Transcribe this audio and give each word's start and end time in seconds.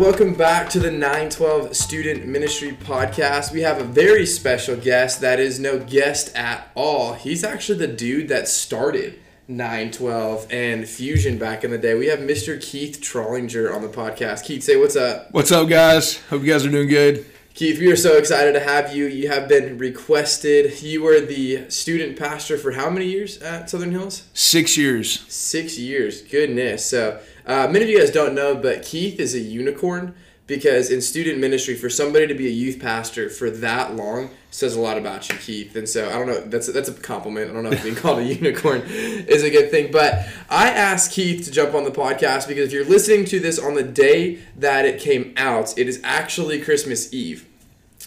welcome 0.00 0.34
back 0.34 0.68
to 0.68 0.78
the 0.78 0.90
912 0.90 1.74
Student 1.74 2.26
Ministry 2.26 2.72
Podcast. 2.72 3.50
We 3.50 3.62
have 3.62 3.80
a 3.80 3.84
very 3.84 4.26
special 4.26 4.76
guest 4.76 5.22
that 5.22 5.40
is 5.40 5.58
no 5.58 5.78
guest 5.78 6.36
at 6.36 6.70
all. 6.74 7.14
He's 7.14 7.42
actually 7.42 7.78
the 7.78 7.86
dude 7.86 8.28
that 8.28 8.46
started 8.46 9.18
912 9.48 10.48
and 10.50 10.86
Fusion 10.86 11.38
back 11.38 11.64
in 11.64 11.70
the 11.70 11.78
day. 11.78 11.94
We 11.94 12.08
have 12.08 12.18
Mr. 12.18 12.60
Keith 12.60 13.00
Trollinger 13.00 13.74
on 13.74 13.80
the 13.80 13.88
podcast. 13.88 14.44
Keith, 14.44 14.62
say 14.62 14.76
what's 14.76 14.96
up. 14.96 15.28
What's 15.30 15.50
up, 15.50 15.66
guys? 15.66 16.18
Hope 16.28 16.42
you 16.42 16.52
guys 16.52 16.66
are 16.66 16.70
doing 16.70 16.88
good. 16.88 17.24
Keith, 17.56 17.80
we 17.80 17.90
are 17.90 17.96
so 17.96 18.18
excited 18.18 18.52
to 18.52 18.60
have 18.60 18.94
you. 18.94 19.06
You 19.06 19.28
have 19.28 19.48
been 19.48 19.78
requested. 19.78 20.82
You 20.82 21.02
were 21.02 21.20
the 21.20 21.70
student 21.70 22.18
pastor 22.18 22.58
for 22.58 22.72
how 22.72 22.90
many 22.90 23.06
years 23.06 23.38
at 23.38 23.70
Southern 23.70 23.92
Hills? 23.92 24.24
Six 24.34 24.76
years. 24.76 25.24
Six 25.32 25.78
years. 25.78 26.20
Goodness. 26.20 26.84
So, 26.84 27.18
uh, 27.46 27.66
many 27.68 27.84
of 27.84 27.88
you 27.88 27.98
guys 27.98 28.10
don't 28.10 28.34
know, 28.34 28.56
but 28.56 28.82
Keith 28.82 29.18
is 29.18 29.34
a 29.34 29.38
unicorn 29.38 30.14
because 30.46 30.90
in 30.90 31.00
student 31.00 31.38
ministry, 31.38 31.74
for 31.74 31.88
somebody 31.88 32.26
to 32.26 32.34
be 32.34 32.46
a 32.46 32.50
youth 32.50 32.78
pastor 32.78 33.30
for 33.30 33.48
that 33.48 33.96
long 33.96 34.28
says 34.50 34.76
a 34.76 34.80
lot 34.80 34.98
about 34.98 35.26
you, 35.30 35.36
Keith. 35.36 35.74
And 35.76 35.88
so, 35.88 36.10
I 36.10 36.12
don't 36.12 36.26
know. 36.26 36.40
That's 36.40 36.68
a, 36.68 36.72
that's 36.72 36.90
a 36.90 36.92
compliment. 36.92 37.50
I 37.50 37.54
don't 37.54 37.62
know 37.62 37.70
if 37.70 37.82
being 37.82 37.94
called 37.96 38.18
a 38.18 38.24
unicorn 38.24 38.82
is 38.82 39.42
a 39.42 39.50
good 39.50 39.70
thing, 39.70 39.90
but 39.90 40.28
I 40.50 40.68
asked 40.68 41.12
Keith 41.12 41.46
to 41.46 41.50
jump 41.50 41.72
on 41.72 41.84
the 41.84 41.90
podcast 41.90 42.48
because 42.48 42.66
if 42.66 42.72
you're 42.72 42.84
listening 42.84 43.24
to 43.26 43.40
this 43.40 43.58
on 43.58 43.72
the 43.72 43.82
day 43.82 44.40
that 44.56 44.84
it 44.84 45.00
came 45.00 45.32
out, 45.38 45.78
it 45.78 45.88
is 45.88 46.02
actually 46.04 46.60
Christmas 46.60 47.14
Eve. 47.14 47.45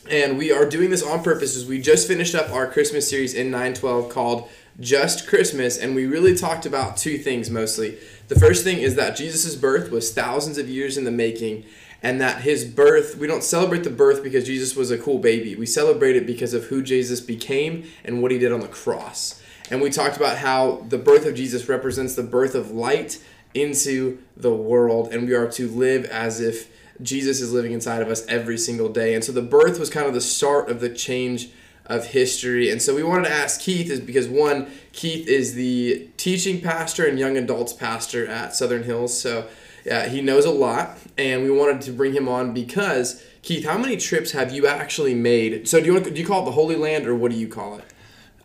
And 0.10 0.40
we 0.40 0.52
are 0.52 0.66
doing 0.66 0.90
this 0.90 1.04
on 1.04 1.22
purpose 1.24 1.56
as 1.56 1.68
we 1.68 1.80
just 1.80 2.08
finished 2.08 2.34
up 2.34 2.50
our 2.52 2.66
Christmas 2.66 3.08
series 3.08 3.36
in 3.36 3.52
912 3.52 4.10
called 4.10 4.50
Just 4.80 5.28
Christmas. 5.28 5.78
And 5.78 5.94
we 5.94 6.08
really 6.08 6.36
talked 6.36 6.66
about 6.66 6.98
two 6.98 7.20
things 7.20 7.52
mostly. 7.52 8.00
The 8.28 8.40
first 8.40 8.64
thing 8.64 8.80
is 8.80 8.96
that 8.96 9.16
Jesus' 9.16 9.56
birth 9.56 9.92
was 9.92 10.12
thousands 10.12 10.58
of 10.58 10.68
years 10.68 10.98
in 10.98 11.04
the 11.04 11.12
making, 11.12 11.64
and 12.02 12.20
that 12.22 12.42
his 12.42 12.66
birth, 12.66 13.18
we 13.18 13.28
don't 13.28 13.44
celebrate 13.44 13.84
the 13.84 13.92
birth 13.92 14.24
because 14.24 14.48
Jesus 14.48 14.76
was 14.76 14.90
a 14.90 14.98
cool 14.98 15.20
baby. 15.20 15.56
We 15.56 15.68
celebrate 15.68 16.16
it 16.16 16.26
because 16.26 16.56
of 16.56 16.66
who 16.66 16.82
Jesus 16.82 17.22
became 17.22 17.88
and 18.04 18.20
what 18.22 18.32
he 18.32 18.40
did 18.40 18.52
on 18.52 18.62
the 18.62 18.68
cross. 18.68 19.40
And 19.70 19.80
we 19.80 19.92
talked 19.92 20.18
about 20.18 20.38
how 20.38 20.86
the 20.90 20.98
birth 20.98 21.28
of 21.28 21.36
Jesus 21.36 21.70
represents 21.70 22.16
the 22.16 22.24
birth 22.24 22.56
of 22.56 22.72
light 22.72 23.22
into 23.54 24.18
the 24.36 24.54
world, 24.54 25.14
and 25.14 25.28
we 25.28 25.36
are 25.36 25.52
to 25.52 25.68
live 25.68 26.06
as 26.06 26.40
if 26.40 26.72
Jesus 27.02 27.42
is 27.42 27.54
living 27.54 27.72
inside 27.72 28.02
of 28.02 28.10
us 28.10 28.26
every 28.28 28.58
single 28.58 28.90
day. 28.90 29.16
And 29.16 29.24
so 29.24 29.32
the 29.32 29.42
birth 29.42 29.80
was 29.80 29.90
kind 29.90 30.08
of 30.08 30.14
the 30.14 30.22
start 30.22 30.70
of 30.70 30.80
the 30.80 30.90
change 30.90 31.50
of 31.86 32.08
history. 32.08 32.70
And 32.70 32.82
so 32.82 32.96
we 32.96 33.04
wanted 33.04 33.26
to 33.26 33.34
ask 33.34 33.60
Keith 33.62 33.90
is 33.90 34.00
because 34.00 34.28
one, 34.28 34.68
Keith 34.92 35.28
is 35.28 35.56
the 35.56 36.08
teaching 36.18 36.62
pastor 36.62 37.06
and 37.06 37.18
young 37.18 37.36
adults 37.36 37.74
pastor 37.74 38.28
at 38.28 38.56
Southern 38.56 38.84
Hills. 38.84 39.20
So 39.20 39.48
yeah, 39.86 40.08
he 40.08 40.22
knows 40.22 40.46
a 40.46 40.52
lot, 40.52 40.98
and 41.18 41.44
we 41.44 41.50
wanted 41.50 41.82
to 41.82 41.92
bring 41.92 42.14
him 42.14 42.28
on 42.28 42.54
because 42.54 43.24
Keith, 43.42 43.66
how 43.66 43.78
many 43.78 43.98
trips 43.98 44.32
have 44.34 44.54
you 44.54 44.68
actually 44.68 45.16
made? 45.16 45.68
So 45.68 45.80
do 45.80 45.86
you 45.88 45.94
want 45.94 46.06
to, 46.06 46.12
do 46.12 46.20
you 46.20 46.28
call 46.28 46.44
it 46.44 46.46
the 46.46 46.52
Holy 46.52 46.76
Land 46.76 47.08
or 47.08 47.16
what 47.16 47.32
do 47.32 47.38
you 47.38 47.48
call 47.48 47.78
it? 47.78 47.86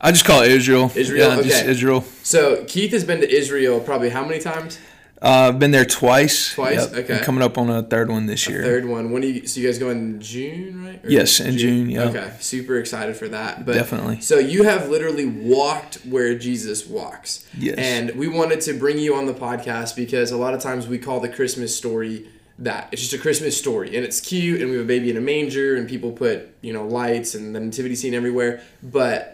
I 0.01 0.13
just 0.13 0.25
call 0.25 0.43
it 0.43 0.51
Israel. 0.51 0.93
Israel, 0.95 1.31
yeah, 1.31 1.39
okay. 1.39 1.49
just 1.49 1.65
Israel. 1.65 2.03
So 2.23 2.65
Keith 2.65 2.93
has 2.93 3.05
been 3.05 3.21
to 3.21 3.31
Israel 3.31 3.81
probably 3.81 4.11
how 4.11 4.25
many 4.25 4.41
times? 4.41 4.79
Uh, 5.25 5.49
I've 5.49 5.59
been 5.59 5.71
there 5.71 5.87
twice. 5.87 6.53
Twice? 6.53 6.93
Yep. 6.93 7.05
Okay. 7.05 7.17
I'm 7.17 7.25
coming 7.25 7.43
up 7.43 7.57
on 7.57 7.71
a 7.71 7.83
third 7.83 8.11
one 8.11 8.27
this 8.27 8.47
year. 8.47 8.63
Third 8.63 8.85
one. 8.85 9.11
When 9.11 9.23
do 9.23 9.29
you? 9.29 9.47
So 9.47 9.59
you 9.59 9.67
guys 9.67 9.79
go 9.79 9.89
in 9.89 10.21
June, 10.21 10.85
right? 10.85 11.03
Or 11.03 11.09
Yes, 11.09 11.41
in 11.41 11.57
June, 11.57 11.89
yeah. 11.89 12.03
Okay, 12.05 12.31
super 12.41 12.77
excited 12.77 13.17
for 13.17 13.29
that. 13.29 13.65
But 13.65 13.73
Definitely. 13.73 14.21
So 14.21 14.39
you 14.39 14.65
have 14.65 14.91
literally 14.91 15.25
walked 15.25 15.95
where 16.05 16.37
Jesus 16.39 16.87
walks. 16.87 17.47
Yes. 17.57 17.77
And 17.79 18.11
we 18.17 18.29
wanted 18.29 18.61
to 18.63 18.75
bring 18.75 18.99
you 18.99 19.15
on 19.15 19.25
the 19.25 19.33
podcast 19.33 19.97
because 19.97 20.31
a 20.31 20.37
lot 20.37 20.53
of 20.53 20.61
times 20.61 20.87
we 20.87 20.99
call 20.99 21.21
the 21.21 21.31
Christmas 21.31 21.75
story 21.75 22.29
that 22.59 22.89
it's 22.93 23.01
just 23.01 23.15
a 23.15 23.19
Christmas 23.19 23.59
story 23.59 23.97
and 23.97 24.05
it's 24.05 24.21
cute 24.21 24.61
and 24.61 24.71
we 24.71 24.77
have 24.77 24.85
a 24.85 24.89
baby 24.89 25.11
in 25.11 25.17
a 25.17 25.21
manger 25.21 25.75
and 25.75 25.89
people 25.89 26.13
put 26.13 26.55
you 26.61 26.73
know 26.73 26.87
lights 26.87 27.35
and 27.35 27.55
the 27.55 27.61
nativity 27.61 27.97
scene 27.97 28.15
everywhere, 28.15 28.63
but 28.83 29.34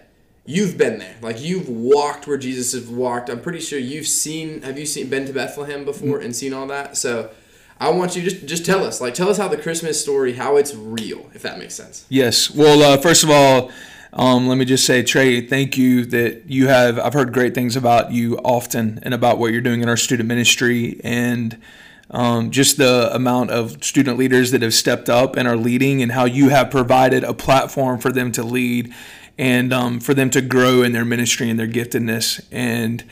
you've 0.51 0.77
been 0.77 0.99
there 0.99 1.17
like 1.23 1.41
you've 1.41 1.69
walked 1.69 2.27
where 2.27 2.37
jesus 2.37 2.73
has 2.73 2.87
walked 2.89 3.31
i'm 3.31 3.41
pretty 3.41 3.61
sure 3.61 3.79
you've 3.79 4.07
seen 4.07 4.63
have 4.63 4.79
you 4.79 4.87
seen 4.87 5.09
been 5.09 5.25
to 5.25 5.33
bethlehem 5.33 5.85
before 5.85 6.19
and 6.19 6.35
seen 6.35 6.53
all 6.53 6.67
that 6.67 6.97
so 6.97 7.31
i 7.79 7.89
want 7.89 8.17
you 8.17 8.23
just 8.23 8.45
just 8.47 8.67
tell 8.67 8.85
us 8.85 9.01
like 9.01 9.15
tell 9.15 9.29
us 9.29 9.39
how 9.39 9.49
the 9.49 9.57
christmas 9.57 10.01
story 10.01 10.33
how 10.35 10.57
it's 10.57 10.75
real 10.75 11.31
if 11.35 11.43
that 11.43 11.59
makes 11.59 11.75
sense 11.75 12.01
Yes. 12.11 12.51
Well, 12.51 12.83
uh, 12.83 12.97
first 12.97 13.23
of 13.23 13.31
all, 13.31 13.71
um, 14.13 14.49
let 14.49 14.59
me 14.59 14.65
just 14.65 14.85
say, 14.85 15.03
Trey, 15.05 15.41
thank 15.41 15.79
you 15.79 16.05
that 16.07 16.51
you 16.51 16.67
have. 16.67 16.99
I've 16.99 17.13
heard 17.13 17.33
great 17.33 17.55
things 17.55 17.77
about 17.77 18.11
you 18.11 18.37
often 18.39 18.99
and 19.05 19.15
about 19.15 19.39
what 19.39 19.53
you're 19.53 19.61
doing 19.61 19.81
in 19.81 19.89
our 19.89 19.97
student 19.97 20.29
ministry 20.29 21.01
and 21.05 21.57
um, 22.11 22.51
just 22.51 22.77
the 22.77 23.15
amount 23.15 23.53
of 23.53 23.83
student 23.85 24.19
leaders 24.19 24.51
that 24.51 24.63
have 24.63 24.75
stepped 24.75 25.09
up 25.09 25.37
and 25.37 25.47
are 25.47 25.57
leading 25.57 26.03
and 26.03 26.11
how 26.11 26.25
you 26.25 26.49
have 26.49 26.69
provided 26.71 27.23
a 27.23 27.33
platform 27.33 28.01
for 28.01 28.11
them 28.11 28.33
to 28.33 28.43
lead 28.43 28.93
and 29.41 29.73
um, 29.73 30.01
for 30.01 30.13
them 30.13 30.29
to 30.29 30.43
grow 30.43 30.83
in 30.83 30.93
their 30.93 31.05
ministry 31.05 31.49
and 31.49 31.59
their 31.59 31.67
giftedness. 31.67 32.45
And 32.53 33.03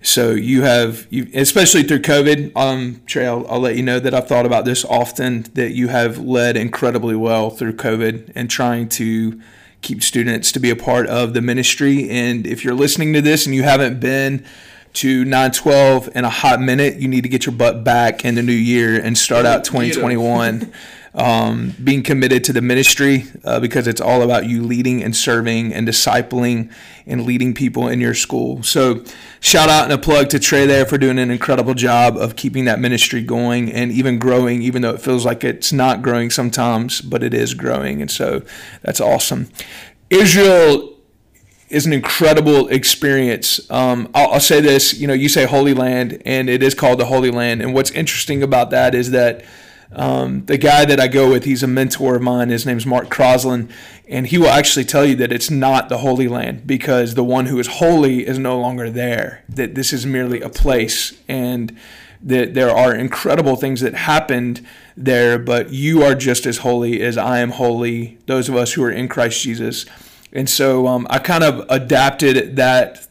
so 0.00 0.30
you 0.30 0.62
have, 0.62 1.08
you, 1.10 1.28
especially 1.34 1.82
through 1.82 2.02
COVID, 2.02 2.56
um, 2.56 3.02
Trey, 3.04 3.26
I'll, 3.26 3.44
I'll 3.48 3.58
let 3.58 3.74
you 3.74 3.82
know 3.82 3.98
that 3.98 4.14
I've 4.14 4.28
thought 4.28 4.46
about 4.46 4.64
this 4.64 4.84
often, 4.84 5.42
that 5.54 5.72
you 5.72 5.88
have 5.88 6.18
led 6.18 6.56
incredibly 6.56 7.16
well 7.16 7.50
through 7.50 7.74
COVID 7.74 8.30
and 8.36 8.48
trying 8.48 8.88
to 8.90 9.42
keep 9.80 10.04
students 10.04 10.52
to 10.52 10.60
be 10.60 10.70
a 10.70 10.76
part 10.76 11.08
of 11.08 11.34
the 11.34 11.42
ministry. 11.42 12.08
And 12.08 12.46
if 12.46 12.64
you're 12.64 12.74
listening 12.74 13.12
to 13.14 13.20
this 13.20 13.44
and 13.46 13.52
you 13.52 13.64
haven't 13.64 13.98
been 13.98 14.46
to 14.92 15.24
912 15.24 16.10
in 16.14 16.24
a 16.24 16.30
hot 16.30 16.60
minute, 16.60 16.98
you 16.98 17.08
need 17.08 17.22
to 17.22 17.28
get 17.28 17.44
your 17.44 17.56
butt 17.56 17.82
back 17.82 18.24
in 18.24 18.36
the 18.36 18.42
new 18.42 18.52
year 18.52 19.00
and 19.00 19.18
start 19.18 19.46
out 19.46 19.64
2021 19.64 20.72
um, 21.14 21.74
being 21.82 22.02
committed 22.02 22.42
to 22.44 22.52
the 22.52 22.62
ministry 22.62 23.24
uh, 23.44 23.60
because 23.60 23.86
it's 23.86 24.00
all 24.00 24.22
about 24.22 24.46
you 24.46 24.62
leading 24.62 25.02
and 25.02 25.14
serving 25.14 25.72
and 25.72 25.86
discipling 25.86 26.72
and 27.06 27.24
leading 27.26 27.52
people 27.52 27.88
in 27.88 28.00
your 28.00 28.14
school. 28.14 28.62
So, 28.62 29.04
shout 29.40 29.68
out 29.68 29.84
and 29.84 29.92
a 29.92 29.98
plug 29.98 30.30
to 30.30 30.38
Trey 30.38 30.66
there 30.66 30.86
for 30.86 30.96
doing 30.96 31.18
an 31.18 31.30
incredible 31.30 31.74
job 31.74 32.16
of 32.16 32.36
keeping 32.36 32.64
that 32.64 32.80
ministry 32.80 33.22
going 33.22 33.70
and 33.70 33.92
even 33.92 34.18
growing, 34.18 34.62
even 34.62 34.82
though 34.82 34.90
it 34.90 35.00
feels 35.00 35.26
like 35.26 35.44
it's 35.44 35.72
not 35.72 36.00
growing 36.00 36.30
sometimes, 36.30 37.02
but 37.02 37.22
it 37.22 37.34
is 37.34 37.52
growing. 37.52 38.00
And 38.00 38.10
so, 38.10 38.42
that's 38.82 39.00
awesome. 39.00 39.48
Israel 40.08 40.92
is 41.68 41.86
an 41.86 41.92
incredible 41.92 42.68
experience. 42.68 43.70
Um, 43.70 44.10
I'll, 44.14 44.32
I'll 44.32 44.40
say 44.40 44.60
this, 44.60 44.98
you 44.98 45.06
know, 45.06 45.14
you 45.14 45.28
say 45.28 45.44
Holy 45.44 45.72
Land, 45.74 46.22
and 46.24 46.48
it 46.48 46.62
is 46.62 46.74
called 46.74 47.00
the 47.00 47.06
Holy 47.06 47.30
Land. 47.30 47.62
And 47.62 47.74
what's 47.74 47.90
interesting 47.90 48.42
about 48.42 48.70
that 48.70 48.94
is 48.94 49.10
that 49.10 49.44
um, 49.94 50.44
the 50.46 50.58
guy 50.58 50.84
that 50.84 50.98
I 50.98 51.08
go 51.08 51.30
with, 51.30 51.44
he's 51.44 51.62
a 51.62 51.66
mentor 51.66 52.16
of 52.16 52.22
mine. 52.22 52.48
His 52.48 52.66
name's 52.66 52.86
Mark 52.86 53.08
Croslin, 53.08 53.70
and 54.08 54.26
he 54.26 54.38
will 54.38 54.48
actually 54.48 54.84
tell 54.84 55.04
you 55.04 55.14
that 55.16 55.32
it's 55.32 55.50
not 55.50 55.88
the 55.88 55.98
Holy 55.98 56.28
Land 56.28 56.66
because 56.66 57.14
the 57.14 57.24
one 57.24 57.46
who 57.46 57.58
is 57.58 57.66
holy 57.66 58.26
is 58.26 58.38
no 58.38 58.58
longer 58.58 58.90
there. 58.90 59.44
That 59.48 59.74
this 59.74 59.92
is 59.92 60.06
merely 60.06 60.40
a 60.40 60.48
place, 60.48 61.18
and 61.28 61.76
that 62.22 62.54
there 62.54 62.70
are 62.70 62.94
incredible 62.94 63.56
things 63.56 63.80
that 63.80 63.94
happened 63.94 64.66
there, 64.96 65.38
but 65.38 65.70
you 65.70 66.02
are 66.02 66.14
just 66.14 66.46
as 66.46 66.58
holy 66.58 67.02
as 67.02 67.18
I 67.18 67.40
am 67.40 67.50
holy. 67.50 68.18
Those 68.26 68.48
of 68.48 68.56
us 68.56 68.72
who 68.72 68.82
are 68.84 68.90
in 68.90 69.08
Christ 69.08 69.42
Jesus. 69.42 69.86
And 70.32 70.48
so 70.48 70.86
um, 70.86 71.06
I 71.10 71.18
kind 71.18 71.44
of 71.44 71.66
adapted 71.68 72.56
that 72.56 73.06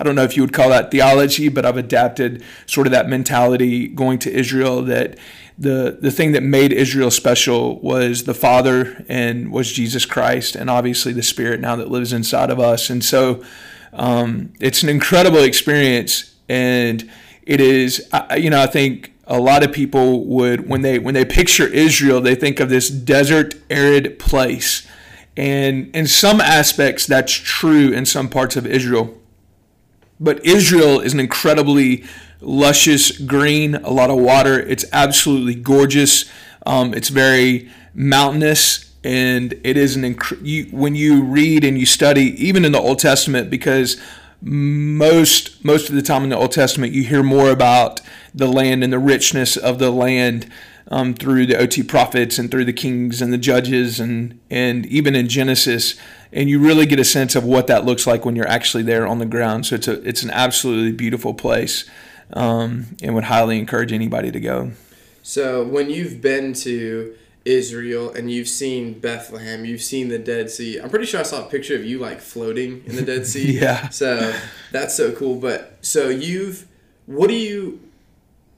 I 0.00 0.02
don't 0.02 0.14
know 0.14 0.22
if 0.22 0.34
you 0.34 0.42
would 0.42 0.54
call 0.54 0.70
that 0.70 0.90
theology, 0.90 1.50
but 1.50 1.66
I've 1.66 1.76
adapted 1.76 2.42
sort 2.64 2.86
of 2.86 2.90
that 2.92 3.06
mentality 3.06 3.86
going 3.86 4.18
to 4.20 4.32
Israel 4.32 4.80
that 4.84 5.18
the 5.58 5.98
the 6.00 6.10
thing 6.10 6.32
that 6.32 6.42
made 6.42 6.72
Israel 6.72 7.10
special 7.10 7.78
was 7.80 8.24
the 8.24 8.32
Father 8.32 9.04
and 9.10 9.52
was 9.52 9.70
Jesus 9.70 10.06
Christ 10.06 10.56
and 10.56 10.70
obviously 10.70 11.12
the 11.12 11.22
Spirit 11.22 11.60
now 11.60 11.76
that 11.76 11.90
lives 11.90 12.14
inside 12.14 12.48
of 12.48 12.58
us. 12.58 12.88
And 12.88 13.04
so 13.04 13.44
um, 13.92 14.54
it's 14.58 14.82
an 14.82 14.88
incredible 14.88 15.42
experience 15.42 16.34
and 16.48 17.08
it 17.42 17.60
is 17.60 18.08
you 18.38 18.48
know 18.48 18.62
I 18.62 18.66
think 18.68 19.12
a 19.26 19.38
lot 19.38 19.62
of 19.62 19.70
people 19.70 20.24
would 20.24 20.66
when 20.66 20.80
they 20.80 20.98
when 20.98 21.12
they 21.12 21.26
picture 21.26 21.66
Israel 21.66 22.22
they 22.22 22.34
think 22.34 22.58
of 22.58 22.70
this 22.70 22.88
desert 22.88 23.54
arid 23.68 24.18
place 24.18 24.86
and 25.36 25.94
in 25.94 26.06
some 26.06 26.40
aspects 26.40 27.06
that's 27.06 27.32
true 27.32 27.92
in 27.92 28.06
some 28.06 28.30
parts 28.30 28.56
of 28.56 28.66
Israel 28.66 29.19
but 30.20 30.44
Israel 30.44 31.00
is 31.00 31.14
an 31.14 31.20
incredibly 31.20 32.04
luscious 32.40 33.18
green, 33.18 33.74
a 33.76 33.90
lot 33.90 34.10
of 34.10 34.18
water. 34.18 34.60
It's 34.60 34.84
absolutely 34.92 35.54
gorgeous. 35.54 36.30
Um, 36.66 36.94
it's 36.94 37.08
very 37.08 37.70
mountainous, 37.94 38.92
and 39.02 39.54
it 39.64 39.76
is 39.76 39.96
an 39.96 40.02
inc- 40.02 40.38
you, 40.42 40.64
when 40.66 40.94
you 40.94 41.22
read 41.22 41.64
and 41.64 41.78
you 41.78 41.86
study, 41.86 42.34
even 42.44 42.64
in 42.64 42.72
the 42.72 42.80
Old 42.80 42.98
Testament, 42.98 43.50
because 43.50 44.00
most 44.42 45.62
most 45.64 45.90
of 45.90 45.94
the 45.94 46.02
time 46.02 46.22
in 46.22 46.30
the 46.30 46.36
Old 46.36 46.52
Testament 46.52 46.94
you 46.94 47.02
hear 47.02 47.22
more 47.22 47.50
about 47.50 48.00
the 48.34 48.46
land 48.46 48.82
and 48.82 48.92
the 48.92 48.98
richness 48.98 49.56
of 49.56 49.78
the 49.78 49.90
land 49.90 50.50
um, 50.90 51.14
through 51.14 51.46
the 51.46 51.56
OT 51.56 51.82
prophets 51.82 52.38
and 52.38 52.50
through 52.50 52.64
the 52.64 52.72
kings 52.72 53.22
and 53.22 53.32
the 53.32 53.38
judges 53.38 54.00
and 54.00 54.40
and 54.50 54.86
even 54.86 55.14
in 55.14 55.28
Genesis, 55.28 55.94
and 56.32 56.50
you 56.50 56.58
really 56.58 56.86
get 56.86 56.98
a 56.98 57.04
sense 57.04 57.34
of 57.34 57.44
what 57.44 57.66
that 57.68 57.84
looks 57.84 58.06
like 58.06 58.24
when 58.24 58.34
you're 58.34 58.48
actually 58.48 58.82
there 58.82 59.06
on 59.06 59.18
the 59.18 59.26
ground. 59.26 59.66
So 59.66 59.76
it's 59.76 59.88
a 59.88 60.06
it's 60.06 60.22
an 60.22 60.30
absolutely 60.30 60.92
beautiful 60.92 61.34
place, 61.34 61.88
um, 62.32 62.96
and 63.02 63.14
would 63.14 63.24
highly 63.24 63.58
encourage 63.58 63.92
anybody 63.92 64.32
to 64.32 64.40
go. 64.40 64.72
So 65.22 65.64
when 65.64 65.90
you've 65.90 66.20
been 66.20 66.54
to 66.54 67.14
Israel 67.44 68.10
and 68.10 68.30
you've 68.30 68.48
seen 68.48 68.98
Bethlehem, 68.98 69.64
you've 69.64 69.82
seen 69.82 70.08
the 70.08 70.18
Dead 70.18 70.50
Sea. 70.50 70.78
I'm 70.78 70.90
pretty 70.90 71.06
sure 71.06 71.20
I 71.20 71.22
saw 71.22 71.46
a 71.46 71.48
picture 71.48 71.74
of 71.74 71.84
you 71.84 71.98
like 71.98 72.20
floating 72.20 72.82
in 72.86 72.96
the 72.96 73.02
Dead 73.02 73.26
Sea. 73.26 73.40
Yeah. 73.60 73.88
So 73.90 74.34
that's 74.72 74.94
so 74.96 75.12
cool. 75.12 75.36
But 75.36 75.78
so 75.82 76.08
you've, 76.08 76.66
what 77.06 77.28
do 77.28 77.34
you, 77.34 77.80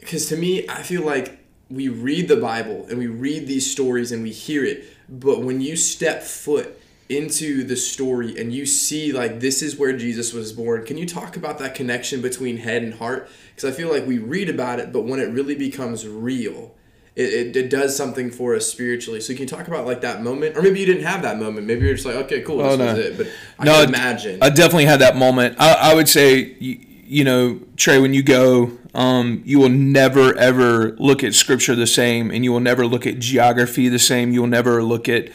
because 0.01 0.29
to 0.29 0.37
me, 0.37 0.69
I 0.69 0.83
feel 0.83 1.03
like 1.03 1.42
we 1.73 1.89
read 1.89 2.29
the 2.29 2.37
Bible 2.37 2.87
and 2.89 2.99
we 2.99 3.07
read 3.07 3.47
these 3.47 3.71
stories 3.71 4.13
and 4.13 4.23
we 4.23 4.31
hear 4.31 4.65
it, 4.65 4.85
but 5.09 5.41
when 5.43 5.61
you 5.61 5.75
step 5.77 6.23
foot 6.23 6.79
into 7.09 7.65
the 7.65 7.77
story 7.77 8.39
and 8.39 8.53
you 8.53 8.65
see 8.65 9.13
like 9.13 9.41
this 9.41 9.63
is 9.63 9.79
where 9.79 9.97
Jesus 9.97 10.33
was 10.33 10.53
born, 10.53 10.85
can 10.85 10.99
you 10.99 11.07
talk 11.07 11.37
about 11.37 11.59
that 11.59 11.75
connection 11.75 12.21
between 12.21 12.59
head 12.59 12.83
and 12.83 12.95
heart? 12.95 13.29
Because 13.55 13.73
I 13.73 13.75
feel 13.75 13.91
like 13.91 14.07
we 14.07 14.19
read 14.19 14.49
about 14.51 14.81
it, 14.81 14.93
but 14.93 15.03
when 15.03 15.19
it 15.19 15.31
really 15.31 15.55
becomes 15.55 16.07
real, 16.07 16.75
it, 17.17 17.33
it, 17.33 17.57
it, 17.57 17.71
does 17.71 17.95
something 17.95 18.31
for 18.31 18.55
us 18.55 18.67
spiritually. 18.67 19.21
So 19.21 19.35
can 19.35 19.43
you 19.43 19.49
talk 19.49 19.69
about 19.69 19.85
like 19.87 20.01
that 20.01 20.23
moment, 20.23 20.57
or 20.57 20.63
maybe 20.63 20.81
you 20.81 20.87
didn't 20.87 21.05
have 21.05 21.23
that 21.23 21.39
moment. 21.39 21.67
Maybe 21.67 21.85
you're 21.85 21.95
just 21.95 22.07
like, 22.07 22.17
okay, 22.17 22.41
cool, 22.41 22.59
this 22.59 22.73
oh, 22.73 22.77
no. 22.77 22.87
was 22.87 22.99
it. 22.99 23.19
But 23.19 23.29
I 23.59 23.65
no, 23.65 23.81
can 23.81 23.89
imagine. 23.91 24.39
I 24.43 24.49
definitely 24.49 24.87
had 24.87 25.01
that 25.01 25.17
moment. 25.17 25.57
I, 25.59 25.73
I 25.91 25.95
would 25.95 26.09
say, 26.09 26.57
you, 26.59 26.87
you, 27.13 27.25
know, 27.25 27.61
Trey, 27.77 27.99
when 27.99 28.15
you 28.15 28.23
go, 28.23 28.73
um, 28.95 29.43
you 29.45 29.59
will 29.59 29.69
never 29.69 30.35
ever 30.37 30.93
look 30.93 31.23
at 31.23 31.35
scripture 31.35 31.75
the 31.75 31.87
same, 31.87 32.31
and 32.31 32.43
you 32.43 32.53
will 32.53 32.61
never 32.61 32.87
look 32.87 33.07
at 33.07 33.19
geography 33.19 33.89
the 33.89 33.99
same. 33.99 34.33
You 34.33 34.41
will 34.41 34.49
never 34.49 34.83
look 34.83 35.11
at 35.11 35.29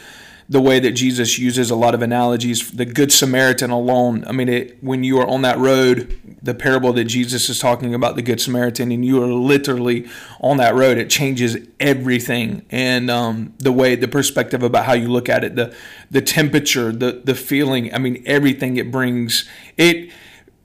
the 0.49 0.59
way 0.59 0.79
that 0.79 0.91
Jesus 0.93 1.37
uses 1.37 1.69
a 1.69 1.75
lot 1.75 1.93
of 1.93 2.01
analogies. 2.01 2.71
The 2.71 2.85
Good 2.85 3.11
Samaritan 3.11 3.69
alone, 3.69 4.23
I 4.25 4.31
mean, 4.31 4.49
it, 4.49 4.81
when 4.81 5.03
you 5.03 5.19
are 5.19 5.27
on 5.27 5.43
that 5.43 5.59
road, 5.59 6.19
the 6.41 6.55
parable 6.55 6.93
that 6.93 7.03
Jesus 7.03 7.47
is 7.47 7.59
talking 7.59 7.93
about, 7.93 8.15
the 8.15 8.21
Good 8.23 8.41
Samaritan, 8.41 8.91
and 8.91 9.05
you 9.05 9.21
are 9.21 9.27
literally 9.27 10.07
on 10.39 10.57
that 10.57 10.73
road, 10.73 10.97
it 10.97 11.11
changes 11.11 11.57
everything. 11.79 12.65
And 12.71 13.11
um, 13.11 13.53
the 13.59 13.71
way, 13.71 13.95
the 13.95 14.07
perspective 14.07 14.63
about 14.63 14.85
how 14.85 14.93
you 14.93 15.09
look 15.09 15.29
at 15.29 15.43
it, 15.43 15.55
the, 15.55 15.75
the 16.09 16.21
temperature, 16.21 16.91
the, 16.91 17.21
the 17.23 17.35
feeling, 17.35 17.93
I 17.93 17.99
mean, 17.99 18.23
everything 18.25 18.77
it 18.77 18.89
brings, 18.89 19.47
it 19.75 20.11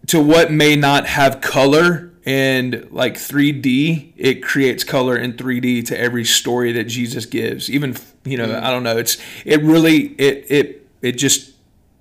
to 0.07 0.21
what 0.21 0.51
may 0.51 0.77
not 0.77 1.07
have 1.07 1.41
color 1.41 2.13
and 2.25 2.89
like 2.91 3.15
3D, 3.15 4.13
it 4.17 4.43
creates 4.43 4.85
color 4.85 5.17
in 5.17 5.33
3D 5.33 5.87
to 5.87 5.99
every 5.99 6.25
story 6.25 6.73
that 6.73 6.85
Jesus 6.85 7.27
gives. 7.27 7.69
Even 7.69 7.97
you 8.25 8.37
know, 8.37 8.49
mm-hmm. 8.49 8.65
I 8.65 8.71
don't 8.71 8.83
know. 8.83 8.97
It's 8.97 9.19
it 9.45 9.63
really 9.63 10.15
it 10.19 10.47
it 10.49 10.89
it 11.01 11.13
just 11.13 11.53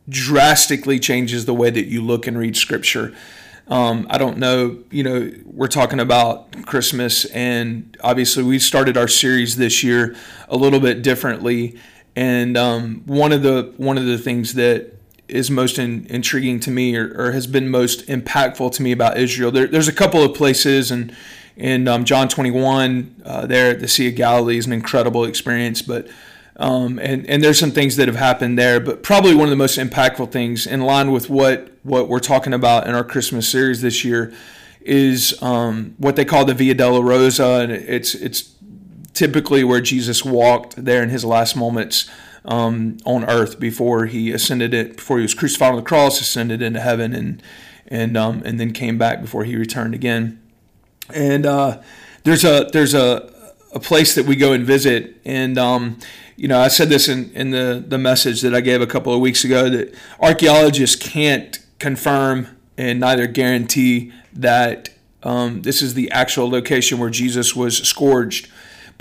drastically 0.09 0.99
changes 0.99 1.45
the 1.45 1.53
way 1.53 1.69
that 1.69 1.85
you 1.85 2.03
look 2.03 2.27
and 2.27 2.37
read 2.37 2.55
Scripture. 2.55 3.15
Um, 3.67 4.05
I 4.09 4.17
don't 4.17 4.37
know. 4.37 4.83
You 4.91 5.03
know, 5.03 5.31
we're 5.45 5.67
talking 5.67 5.99
about 5.99 6.65
Christmas, 6.65 7.25
and 7.25 7.97
obviously 8.03 8.43
we 8.43 8.59
started 8.59 8.97
our 8.97 9.07
series 9.07 9.55
this 9.55 9.83
year 9.83 10.15
a 10.49 10.57
little 10.57 10.79
bit 10.79 11.01
differently. 11.01 11.79
And 12.15 12.57
um, 12.57 13.03
one 13.05 13.31
of 13.31 13.41
the 13.41 13.73
one 13.77 13.97
of 13.97 14.05
the 14.05 14.17
things 14.17 14.53
that 14.55 15.00
is 15.31 15.49
most 15.49 15.79
in, 15.79 16.05
intriguing 16.09 16.59
to 16.61 16.71
me 16.71 16.95
or, 16.95 17.13
or, 17.17 17.31
has 17.31 17.47
been 17.47 17.69
most 17.69 18.05
impactful 18.07 18.71
to 18.73 18.81
me 18.81 18.91
about 18.91 19.17
Israel. 19.17 19.51
There, 19.51 19.67
there's 19.67 19.87
a 19.87 19.93
couple 19.93 20.23
of 20.23 20.35
places, 20.35 20.91
and 20.91 21.15
in 21.55 21.87
um, 21.87 22.05
John 22.05 22.27
21, 22.27 23.23
uh, 23.25 23.45
there 23.45 23.71
at 23.71 23.79
the 23.79 23.87
Sea 23.87 24.09
of 24.09 24.15
Galilee 24.15 24.57
is 24.57 24.65
an 24.65 24.73
incredible 24.73 25.23
experience. 25.23 25.81
But 25.81 26.07
um, 26.57 26.99
and 26.99 27.27
and 27.27 27.43
there's 27.43 27.59
some 27.59 27.71
things 27.71 27.95
that 27.95 28.07
have 28.07 28.17
happened 28.17 28.59
there, 28.59 28.79
but 28.79 29.03
probably 29.03 29.33
one 29.33 29.45
of 29.45 29.49
the 29.49 29.55
most 29.55 29.79
impactful 29.79 30.31
things, 30.31 30.67
in 30.67 30.81
line 30.81 31.11
with 31.11 31.29
what 31.29 31.71
what 31.83 32.07
we're 32.07 32.19
talking 32.19 32.53
about 32.53 32.87
in 32.87 32.93
our 32.93 33.03
Christmas 33.03 33.49
series 33.49 33.81
this 33.81 34.03
year, 34.03 34.33
is 34.81 35.41
um, 35.41 35.95
what 35.97 36.15
they 36.15 36.25
call 36.25 36.45
the 36.45 36.53
Via 36.53 36.75
Dolorosa, 36.75 37.63
and 37.63 37.71
it's 37.71 38.13
it's 38.15 38.53
typically 39.13 39.63
where 39.63 39.81
Jesus 39.81 40.23
walked 40.23 40.83
there 40.83 41.01
in 41.03 41.09
his 41.09 41.25
last 41.25 41.55
moments 41.55 42.09
um, 42.45 42.97
on 43.05 43.23
earth 43.25 43.59
before 43.59 44.05
he 44.05 44.31
ascended 44.31 44.73
it, 44.73 44.97
before 44.97 45.17
he 45.17 45.23
was 45.23 45.33
crucified 45.33 45.71
on 45.71 45.75
the 45.75 45.81
cross, 45.81 46.19
ascended 46.21 46.61
into 46.61 46.79
heaven, 46.79 47.13
and 47.13 47.41
and 47.87 48.17
um, 48.17 48.41
and 48.45 48.59
then 48.59 48.73
came 48.73 48.97
back 48.97 49.21
before 49.21 49.43
he 49.43 49.55
returned 49.55 49.93
again. 49.93 50.41
And 51.13 51.45
uh, 51.45 51.81
there's 52.23 52.43
a 52.43 52.69
there's 52.71 52.93
a 52.93 53.31
a 53.73 53.79
place 53.79 54.15
that 54.15 54.25
we 54.25 54.35
go 54.35 54.53
and 54.53 54.65
visit, 54.65 55.15
and 55.25 55.57
um, 55.57 55.99
you 56.35 56.47
know 56.47 56.59
I 56.59 56.67
said 56.67 56.89
this 56.89 57.07
in 57.07 57.31
in 57.33 57.51
the 57.51 57.83
the 57.85 57.97
message 57.97 58.41
that 58.41 58.55
I 58.55 58.61
gave 58.61 58.81
a 58.81 58.87
couple 58.87 59.13
of 59.13 59.19
weeks 59.19 59.43
ago 59.43 59.69
that 59.69 59.93
archaeologists 60.19 60.95
can't 60.95 61.59
confirm 61.79 62.47
and 62.77 62.99
neither 62.99 63.27
guarantee 63.27 64.11
that 64.33 64.89
um, 65.23 65.61
this 65.61 65.81
is 65.81 65.93
the 65.93 66.09
actual 66.11 66.49
location 66.49 66.97
where 66.97 67.09
Jesus 67.09 67.55
was 67.55 67.77
scourged 67.77 68.49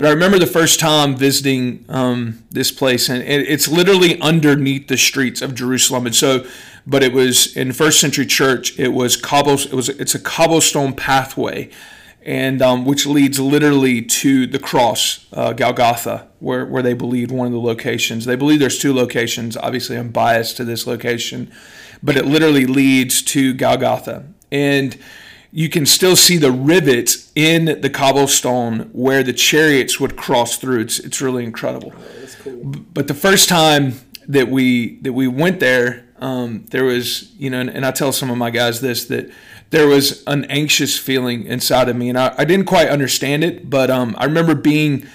but 0.01 0.07
I 0.07 0.13
remember 0.13 0.39
the 0.39 0.47
first 0.47 0.79
time 0.79 1.15
visiting 1.15 1.85
um, 1.87 2.43
this 2.49 2.71
place, 2.71 3.07
and 3.07 3.21
it's 3.21 3.67
literally 3.67 4.19
underneath 4.19 4.87
the 4.87 4.97
streets 4.97 5.43
of 5.43 5.53
Jerusalem. 5.53 6.07
And 6.07 6.15
so, 6.15 6.43
but 6.87 7.03
it 7.03 7.13
was 7.13 7.55
in 7.55 7.71
first 7.71 7.99
century 7.99 8.25
church. 8.25 8.79
It 8.79 8.93
was 8.93 9.15
cobble. 9.15 9.59
It 9.59 9.73
was 9.73 9.89
it's 9.89 10.15
a 10.15 10.19
cobblestone 10.19 10.93
pathway, 10.95 11.69
and 12.23 12.63
um, 12.63 12.83
which 12.83 13.05
leads 13.05 13.39
literally 13.39 14.01
to 14.01 14.47
the 14.47 14.57
cross, 14.57 15.27
uh, 15.33 15.53
Golgotha, 15.53 16.29
where 16.39 16.65
where 16.65 16.81
they 16.81 16.95
believe 16.95 17.31
one 17.31 17.45
of 17.45 17.53
the 17.53 17.59
locations. 17.59 18.25
They 18.25 18.35
believe 18.35 18.59
there's 18.59 18.79
two 18.79 18.95
locations. 18.95 19.55
Obviously, 19.55 19.97
I'm 19.97 20.09
biased 20.09 20.57
to 20.57 20.63
this 20.63 20.87
location, 20.87 21.51
but 22.01 22.17
it 22.17 22.25
literally 22.25 22.65
leads 22.65 23.21
to 23.21 23.53
Golgotha, 23.53 24.25
and 24.51 24.97
you 25.51 25.69
can 25.69 25.85
still 25.85 26.15
see 26.15 26.37
the 26.37 26.51
rivets 26.51 27.31
in 27.35 27.81
the 27.81 27.89
cobblestone 27.89 28.89
where 28.93 29.21
the 29.21 29.33
chariots 29.33 29.99
would 29.99 30.15
cross 30.15 30.57
through. 30.57 30.81
It's 30.81 30.99
it's 30.99 31.21
really 31.21 31.43
incredible. 31.43 31.93
Oh, 31.95 32.27
cool. 32.43 32.73
But 32.93 33.07
the 33.07 33.13
first 33.13 33.49
time 33.49 33.99
that 34.27 34.47
we 34.47 34.95
that 35.01 35.13
we 35.13 35.27
went 35.27 35.59
there, 35.59 36.05
um, 36.19 36.65
there 36.69 36.85
was 36.85 37.33
you 37.35 37.49
know, 37.49 37.59
and, 37.59 37.69
and, 37.69 37.85
I 37.85 37.91
tell 37.91 38.13
some 38.13 38.31
of 38.31 38.37
my 38.37 38.49
guys 38.49 38.79
this 38.79 39.05
that 39.05 39.29
there 39.71 39.87
was 39.87 40.23
an 40.25 40.45
anxious 40.45 40.97
feeling 40.97 41.45
inside 41.45 41.89
of 41.89 41.97
me, 41.97 42.09
and 42.09 42.17
I, 42.17 42.33
I 42.37 42.45
didn't 42.45 42.65
quite 42.65 42.87
understand 42.87 43.43
it, 43.43 43.69
but 43.69 43.89
um, 43.89 44.15
I 44.17 44.25
remember 44.25 44.55
being 44.55 45.05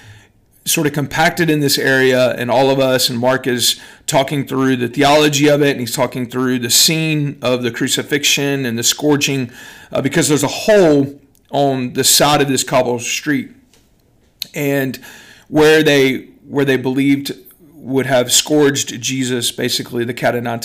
sort 0.66 0.86
of 0.86 0.92
compacted 0.92 1.48
in 1.48 1.60
this 1.60 1.78
area, 1.78 2.32
and 2.32 2.50
all 2.50 2.70
of 2.70 2.78
us, 2.78 3.08
and 3.08 3.18
Mark 3.18 3.46
is 3.46 3.80
talking 4.06 4.46
through 4.46 4.76
the 4.76 4.88
theology 4.88 5.48
of 5.48 5.62
it, 5.62 5.70
and 5.70 5.80
he's 5.80 5.94
talking 5.94 6.28
through 6.28 6.58
the 6.58 6.70
scene 6.70 7.38
of 7.40 7.62
the 7.62 7.70
crucifixion 7.70 8.66
and 8.66 8.76
the 8.76 8.82
scourging, 8.82 9.50
uh, 9.92 10.02
because 10.02 10.28
there's 10.28 10.42
a 10.42 10.48
hole 10.48 11.20
on 11.50 11.92
the 11.92 12.04
side 12.04 12.42
of 12.42 12.48
this 12.48 12.64
cobble 12.64 12.98
street, 12.98 13.52
and 14.54 14.96
where 15.48 15.82
they 15.82 16.28
where 16.48 16.64
they 16.64 16.76
believed 16.76 17.32
would 17.86 18.06
have 18.06 18.32
scourged 18.32 19.00
Jesus, 19.00 19.52
basically 19.52 20.04
the 20.04 20.12
cat 20.12 20.34
of 20.34 20.42
nine 20.42 20.60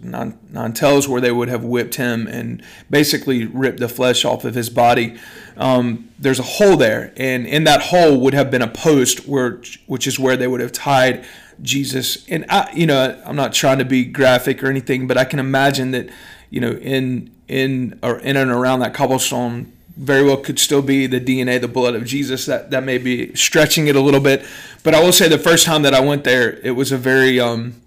nine, 0.00 0.38
nine 0.50 0.72
tails, 0.72 1.08
where 1.08 1.20
they 1.20 1.32
would 1.32 1.48
have 1.48 1.64
whipped 1.64 1.96
him 1.96 2.28
and 2.28 2.62
basically 2.88 3.44
ripped 3.44 3.80
the 3.80 3.88
flesh 3.88 4.24
off 4.24 4.44
of 4.44 4.54
his 4.54 4.70
body. 4.70 5.16
Um, 5.56 6.10
there's 6.18 6.38
a 6.38 6.44
hole 6.44 6.76
there, 6.76 7.12
and 7.16 7.46
in 7.46 7.64
that 7.64 7.80
hole 7.82 8.20
would 8.20 8.34
have 8.34 8.50
been 8.50 8.62
a 8.62 8.68
post, 8.68 9.28
where, 9.28 9.60
which 9.86 10.06
is 10.06 10.18
where 10.18 10.36
they 10.36 10.46
would 10.46 10.60
have 10.60 10.72
tied 10.72 11.24
Jesus. 11.62 12.26
And 12.28 12.44
I, 12.48 12.70
you 12.72 12.86
know, 12.86 13.20
I'm 13.24 13.36
not 13.36 13.52
trying 13.52 13.78
to 13.78 13.84
be 13.84 14.04
graphic 14.04 14.62
or 14.62 14.68
anything, 14.68 15.06
but 15.06 15.16
I 15.16 15.24
can 15.24 15.38
imagine 15.38 15.92
that, 15.92 16.08
you 16.50 16.60
know, 16.60 16.72
in 16.72 17.30
in 17.46 17.98
or 18.02 18.18
in 18.20 18.36
and 18.36 18.50
around 18.50 18.80
that 18.80 18.94
cobblestone 18.94 19.70
very 19.96 20.24
well 20.24 20.36
could 20.36 20.58
still 20.58 20.82
be 20.82 21.06
the 21.06 21.20
DNA, 21.20 21.60
the 21.60 21.68
blood 21.68 21.94
of 21.94 22.04
Jesus. 22.04 22.46
That 22.46 22.70
that 22.70 22.84
may 22.84 22.98
be 22.98 23.34
stretching 23.34 23.86
it 23.86 23.96
a 23.96 24.00
little 24.00 24.20
bit, 24.20 24.44
but 24.82 24.94
I 24.94 25.02
will 25.02 25.12
say 25.12 25.28
the 25.28 25.38
first 25.38 25.66
time 25.66 25.82
that 25.82 25.94
I 25.94 26.00
went 26.00 26.24
there, 26.24 26.58
it 26.62 26.72
was 26.72 26.90
a 26.90 26.98
very 26.98 27.38
um, 27.38 27.80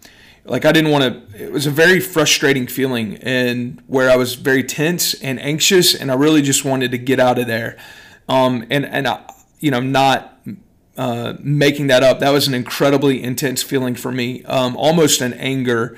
like 0.48 0.66
I 0.66 0.72
didn't 0.72 0.92
want 0.92 1.32
to. 1.32 1.44
It 1.44 1.52
was 1.52 1.66
a 1.66 1.72
very 1.72 2.00
frustrating 2.00 2.68
feeling, 2.68 3.18
and 3.18 3.82
where 3.88 4.10
I 4.10 4.16
was 4.16 4.36
very 4.36 4.64
tense 4.64 5.14
and 5.16 5.40
anxious, 5.40 5.94
and 5.94 6.12
I 6.12 6.16
really 6.16 6.42
just 6.42 6.66
wanted 6.66 6.92
to 6.92 6.98
get 6.98 7.20
out 7.20 7.38
of 7.40 7.48
there. 7.48 7.78
Um, 8.30 8.66
and 8.70 8.86
and 8.86 9.08
I, 9.08 9.30
you 9.60 9.72
know, 9.72 9.80
not 9.80 10.40
uh, 10.98 11.34
making 11.40 11.88
that 11.88 12.04
up. 12.04 12.20
That 12.20 12.32
was 12.32 12.48
an 12.48 12.54
incredibly 12.54 13.22
intense 13.24 13.64
feeling 13.64 13.96
for 13.96 14.12
me, 14.12 14.44
um, 14.46 14.76
almost 14.78 15.22
an 15.22 15.34
anger 15.34 15.98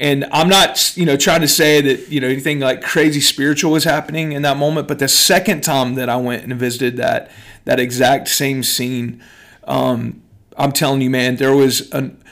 and 0.00 0.24
I'm 0.32 0.48
not, 0.48 0.96
you 0.96 1.04
know, 1.04 1.18
trying 1.18 1.42
to 1.42 1.48
say 1.48 1.82
that, 1.82 2.08
you 2.08 2.20
know, 2.20 2.26
anything 2.26 2.58
like 2.58 2.80
crazy 2.80 3.20
spiritual 3.20 3.70
was 3.70 3.84
happening 3.84 4.32
in 4.32 4.40
that 4.42 4.56
moment. 4.56 4.88
But 4.88 4.98
the 4.98 5.08
second 5.08 5.60
time 5.60 5.94
that 5.96 6.08
I 6.08 6.16
went 6.16 6.42
and 6.42 6.54
visited 6.54 6.96
that 6.96 7.30
that 7.66 7.78
exact 7.78 8.28
same 8.28 8.62
scene, 8.62 9.22
um, 9.64 10.22
I'm 10.56 10.72
telling 10.72 11.02
you, 11.02 11.10
man, 11.10 11.36
there 11.36 11.54
was 11.54 11.90
an 11.92 12.24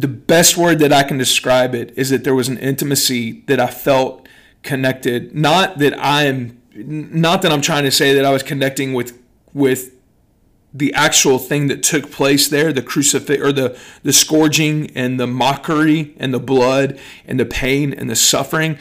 the 0.00 0.08
best 0.08 0.58
word 0.58 0.78
that 0.80 0.92
I 0.92 1.02
can 1.02 1.16
describe 1.16 1.74
it 1.74 1.92
is 1.96 2.10
that 2.10 2.22
there 2.22 2.34
was 2.34 2.48
an 2.48 2.58
intimacy 2.58 3.42
that 3.46 3.58
I 3.58 3.68
felt 3.68 4.28
connected. 4.62 5.34
Not 5.34 5.78
that 5.78 5.94
I'm, 5.98 6.60
not 6.74 7.40
that 7.42 7.50
I'm 7.50 7.62
trying 7.62 7.84
to 7.84 7.90
say 7.90 8.12
that 8.12 8.24
I 8.24 8.30
was 8.30 8.42
connecting 8.42 8.92
with 8.92 9.18
with 9.54 9.92
the 10.74 10.92
actual 10.92 11.38
thing 11.38 11.68
that 11.68 11.82
took 11.82 12.10
place 12.10 12.48
there, 12.48 12.70
the 12.70 12.82
crucifix 12.82 13.42
or 13.42 13.50
the, 13.50 13.78
the 14.02 14.12
scourging 14.12 14.90
and 14.94 15.18
the 15.18 15.26
mockery 15.26 16.14
and 16.18 16.34
the 16.34 16.38
blood 16.38 16.98
and 17.24 17.40
the 17.40 17.46
pain 17.46 17.94
and 17.94 18.10
the 18.10 18.16
suffering, 18.16 18.78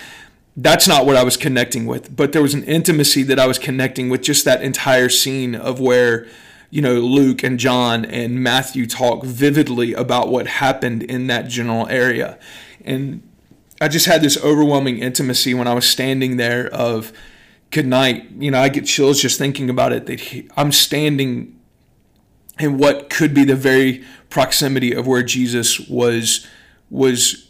that's 0.58 0.90
not 0.90 1.06
what 1.06 1.16
I 1.16 1.24
was 1.24 1.38
connecting 1.38 1.86
with, 1.86 2.14
but 2.14 2.34
there 2.34 2.42
was 2.42 2.54
an 2.54 2.66
intimacy 2.66 3.24
that 3.24 3.40
I 3.40 3.48
was 3.48 3.58
connecting 3.58 4.10
with 4.10 4.22
just 4.22 4.44
that 4.44 4.62
entire 4.62 5.08
scene 5.08 5.56
of 5.56 5.80
where, 5.80 6.28
you 6.70 6.82
know, 6.82 6.96
Luke 6.96 7.44
and 7.44 7.60
John 7.60 8.06
and 8.06 8.42
Matthew 8.42 8.86
talk 8.86 9.24
vividly 9.24 9.94
about 9.94 10.30
what 10.30 10.48
happened 10.48 11.04
in 11.04 11.28
that 11.28 11.48
general 11.48 11.88
area. 11.88 12.40
And 12.84 13.22
I 13.80 13.88
just 13.88 14.06
had 14.06 14.22
this 14.22 14.38
overwhelming 14.44 15.00
intimacy 15.00 15.54
when 15.54 15.68
I 15.68 15.74
was 15.74 15.88
standing 15.88 16.38
there 16.38 16.68
of 16.68 17.12
good 17.72 17.86
night. 17.86 18.32
You 18.38 18.52
know, 18.52 18.60
I 18.60 18.70
get 18.70 18.86
chills 18.86 19.22
just 19.22 19.38
thinking 19.38 19.70
about 19.70 19.92
it 19.92 20.06
that 20.06 20.20
he, 20.20 20.50
I'm 20.56 20.72
standing 20.72 21.60
in 22.60 22.78
what 22.78 23.10
could 23.10 23.34
be 23.34 23.44
the 23.44 23.56
very 23.56 24.04
proximity 24.30 24.94
of 24.94 25.08
where 25.08 25.24
Jesus 25.24 25.80
was 25.80 26.48
was 26.90 27.50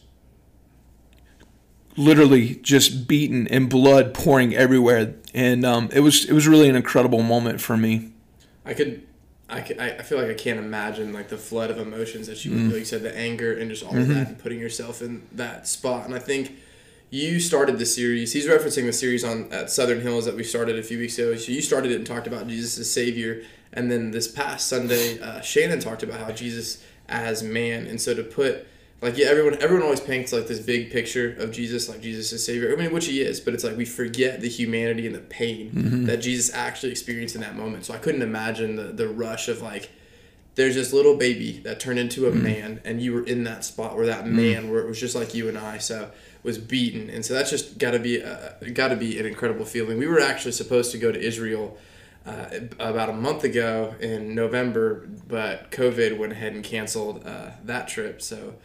literally 1.98 2.56
just 2.56 3.08
beaten 3.08 3.48
and 3.48 3.70
blood 3.70 4.14
pouring 4.14 4.56
everywhere 4.56 5.16
and 5.34 5.66
um, 5.66 5.90
it 5.94 6.02
was 6.02 6.26
it 6.26 6.34
was 6.34 6.48
really 6.48 6.68
an 6.68 6.76
incredible 6.76 7.22
moment 7.22 7.62
for 7.62 7.78
me 7.78 8.12
I 8.66 8.74
could 8.74 9.06
I, 9.48 9.60
I 9.60 10.02
feel 10.02 10.18
like 10.18 10.30
I 10.30 10.34
can't 10.34 10.60
imagine 10.60 11.14
like 11.14 11.30
the 11.30 11.38
flood 11.38 11.70
of 11.70 11.78
emotions 11.78 12.28
that 12.28 12.44
you 12.44 12.52
mm. 12.52 12.70
like 12.70 12.80
you 12.80 12.86
said 12.86 13.04
the 13.04 13.16
anger 13.16 13.56
and 13.56 13.70
just 13.70 13.84
all 13.84 13.92
mm-hmm. 13.92 14.02
of 14.02 14.08
that 14.08 14.28
and 14.28 14.40
putting 14.40 14.60
yourself 14.60 15.02
in 15.02 15.28
that 15.34 15.68
spot. 15.68 16.06
And 16.06 16.16
I 16.16 16.20
think 16.20 16.54
you 17.12 17.40
started 17.40 17.78
the 17.78 17.86
series 17.86 18.34
he's 18.34 18.48
referencing 18.48 18.86
the 18.86 18.94
series 18.94 19.24
on 19.24 19.52
at 19.52 19.70
Southern 19.70 20.02
Hills 20.02 20.26
that 20.26 20.36
we 20.36 20.44
started 20.44 20.80
a 20.80 20.84
few 20.84 20.98
weeks 20.98 21.18
ago. 21.20 21.36
So 21.36 21.52
you 21.52 21.62
started 21.62 21.92
it 21.92 21.96
and 21.96 22.08
talked 22.08 22.28
about 22.28 22.48
Jesus 22.48 22.78
as 22.80 22.92
Savior. 22.92 23.44
And 23.72 23.92
then 23.92 24.12
this 24.12 24.28
past 24.28 24.68
Sunday 24.68 25.20
uh, 25.20 25.42
Shannon 25.42 25.80
talked 25.80 26.02
about 26.02 26.20
how 26.20 26.32
Jesus 26.32 26.84
as 27.08 27.44
man. 27.44 27.86
And 27.86 28.02
so 28.02 28.16
to 28.16 28.24
put 28.24 28.68
like 29.06 29.18
yeah, 29.18 29.28
everyone 29.28 29.62
everyone 29.62 29.84
always 29.84 30.00
paints 30.00 30.34
like 30.34 30.48
this 30.48 30.60
big 30.60 30.92
picture 30.92 31.36
of 31.38 31.52
Jesus, 31.52 31.88
like 31.88 32.02
Jesus 32.02 32.32
is 32.32 32.44
Savior. 32.44 32.74
I 32.74 32.76
mean, 32.76 32.92
which 32.92 33.06
he 33.06 33.22
is, 33.22 33.40
but 33.40 33.54
it's 33.54 33.64
like 33.64 33.78
we 33.78 33.86
forget 33.86 34.42
the 34.42 34.50
humanity 34.50 35.06
and 35.06 35.14
the 35.14 35.20
pain 35.20 35.70
mm-hmm. 35.72 36.06
that 36.06 36.18
Jesus 36.18 36.52
actually 36.56 36.92
experienced 36.92 37.36
in 37.36 37.42
that 37.42 37.56
moment. 37.56 37.86
So 37.86 37.94
I 37.94 37.98
couldn't 37.98 38.24
imagine 38.24 38.76
the 38.78 38.86
the 38.86 39.08
rush 39.08 39.48
of 39.48 39.62
like 39.62 39.92
there's 40.56 40.74
this 40.74 40.92
little 40.92 41.18
baby 41.18 41.60
that 41.60 41.80
turned 41.80 42.00
into 42.00 42.26
a 42.26 42.32
mm-hmm. 42.32 42.44
man, 42.44 42.82
and 42.84 43.00
you 43.00 43.14
were 43.14 43.24
in 43.24 43.44
that 43.44 43.64
spot 43.64 43.96
where 43.96 44.08
that 44.08 44.26
mm-hmm. 44.26 44.38
man, 44.38 44.72
where 44.72 44.80
it 44.80 44.88
was 44.88 45.00
just 45.00 45.14
like 45.14 45.36
you 45.36 45.48
and 45.50 45.58
I, 45.58 45.78
so 45.78 46.10
was 46.42 46.58
beaten, 46.58 47.08
and 47.12 47.24
so 47.24 47.36
that's 47.36 47.52
just 47.52 47.78
got 47.78 47.92
to 47.92 48.00
be 48.00 48.24
got 48.72 48.88
to 48.88 48.96
be 48.96 49.20
an 49.20 49.28
incredible 49.28 49.66
feeling. 49.66 50.00
We 50.00 50.08
were 50.08 50.20
actually 50.20 50.54
supposed 50.54 50.92
to 50.94 50.98
go 50.98 51.12
to 51.12 51.20
Israel. 51.20 51.78
Uh, 52.28 52.62
about 52.80 53.08
a 53.08 53.14
month 53.14 53.44
ago 53.44 53.94
in 54.00 54.34
November, 54.34 55.08
but 55.28 55.70
COVID 55.70 56.18
went 56.18 56.32
ahead 56.32 56.54
and 56.54 56.64
canceled 56.64 57.24
uh, 57.24 57.52
that 57.66 57.88
trip. 57.88 58.20
So 58.20 58.56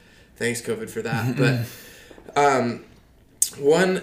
thanks 0.40 0.61
COVID 0.61 0.90
for 0.90 1.02
that. 1.02 1.37
but 2.35 2.40
um, 2.40 2.85
one 3.59 4.02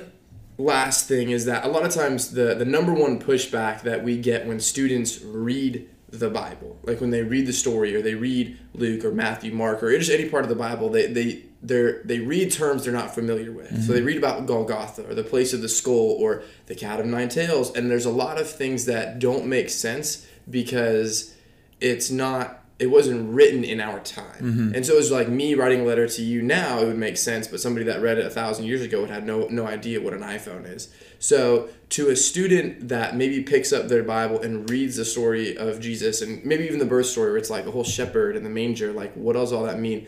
last 0.57 1.07
thing 1.07 1.31
is 1.31 1.45
that 1.45 1.65
a 1.65 1.67
lot 1.67 1.83
of 1.83 1.93
times 1.93 2.31
the 2.31 2.55
the 2.55 2.65
number 2.65 2.93
one 2.93 3.19
pushback 3.19 3.81
that 3.81 4.03
we 4.03 4.17
get 4.17 4.47
when 4.47 4.59
students 4.59 5.21
read 5.21 5.89
the 6.09 6.29
Bible, 6.29 6.77
like 6.83 7.01
when 7.01 7.09
they 7.09 7.21
read 7.21 7.45
the 7.45 7.53
story 7.53 7.93
or 7.93 8.01
they 8.01 8.15
read 8.15 8.57
Luke 8.73 9.03
or 9.03 9.11
Matthew, 9.11 9.51
Mark, 9.51 9.83
or 9.83 9.95
just 9.97 10.09
any 10.09 10.29
part 10.29 10.43
of 10.43 10.49
the 10.49 10.55
Bible, 10.55 10.89
they 10.89 11.07
they 11.07 11.43
they 11.61 11.95
they 12.05 12.19
read 12.19 12.51
terms 12.51 12.85
they're 12.85 12.93
not 12.93 13.13
familiar 13.13 13.51
with. 13.51 13.67
Mm-hmm. 13.67 13.81
So 13.81 13.93
they 13.93 14.01
read 14.01 14.17
about 14.17 14.45
Golgotha 14.45 15.09
or 15.09 15.15
the 15.15 15.23
place 15.23 15.53
of 15.53 15.61
the 15.61 15.69
skull 15.69 16.15
or 16.19 16.43
the 16.67 16.75
cat 16.75 16.99
of 16.99 17.05
nine 17.05 17.29
tails, 17.29 17.75
and 17.75 17.91
there's 17.91 18.05
a 18.05 18.11
lot 18.11 18.39
of 18.39 18.49
things 18.49 18.85
that 18.85 19.19
don't 19.19 19.47
make 19.47 19.69
sense 19.69 20.25
because 20.49 21.35
it's 21.81 22.09
not 22.09 22.56
it 22.79 22.87
wasn't 22.87 23.33
written 23.33 23.63
in 23.63 23.81
our 23.81 23.99
time. 23.99 24.39
Mm-hmm. 24.39 24.75
And 24.75 24.85
so 24.85 24.93
it 24.93 24.97
was 24.97 25.11
like 25.11 25.29
me 25.29 25.55
writing 25.55 25.81
a 25.81 25.83
letter 25.83 26.07
to 26.07 26.21
you 26.21 26.43
now, 26.43 26.79
it 26.79 26.85
would 26.85 26.97
make 26.97 27.17
sense, 27.17 27.47
but 27.47 27.59
somebody 27.59 27.85
that 27.85 28.01
read 28.01 28.19
it 28.19 28.25
a 28.25 28.29
thousand 28.29 28.65
years 28.65 28.83
ago 28.83 29.01
would 29.01 29.09
have 29.09 29.23
no, 29.23 29.47
no 29.47 29.65
idea 29.65 29.99
what 29.99 30.13
an 30.13 30.21
iPhone 30.21 30.71
is. 30.71 30.89
So 31.17 31.69
to 31.89 32.09
a 32.09 32.15
student 32.15 32.89
that 32.89 33.15
maybe 33.15 33.41
picks 33.41 33.73
up 33.73 33.87
their 33.87 34.03
Bible 34.03 34.39
and 34.41 34.69
reads 34.69 34.97
the 34.97 35.05
story 35.05 35.57
of 35.57 35.79
Jesus 35.79 36.21
and 36.21 36.45
maybe 36.45 36.65
even 36.65 36.77
the 36.77 36.85
birth 36.85 37.07
story 37.07 37.31
where 37.31 37.37
it's 37.37 37.49
like 37.49 37.65
the 37.65 37.71
whole 37.71 37.83
shepherd 37.83 38.35
and 38.35 38.45
the 38.45 38.49
manger, 38.49 38.93
like 38.93 39.13
what 39.15 39.33
does 39.33 39.51
all 39.51 39.63
that 39.63 39.79
mean? 39.79 40.05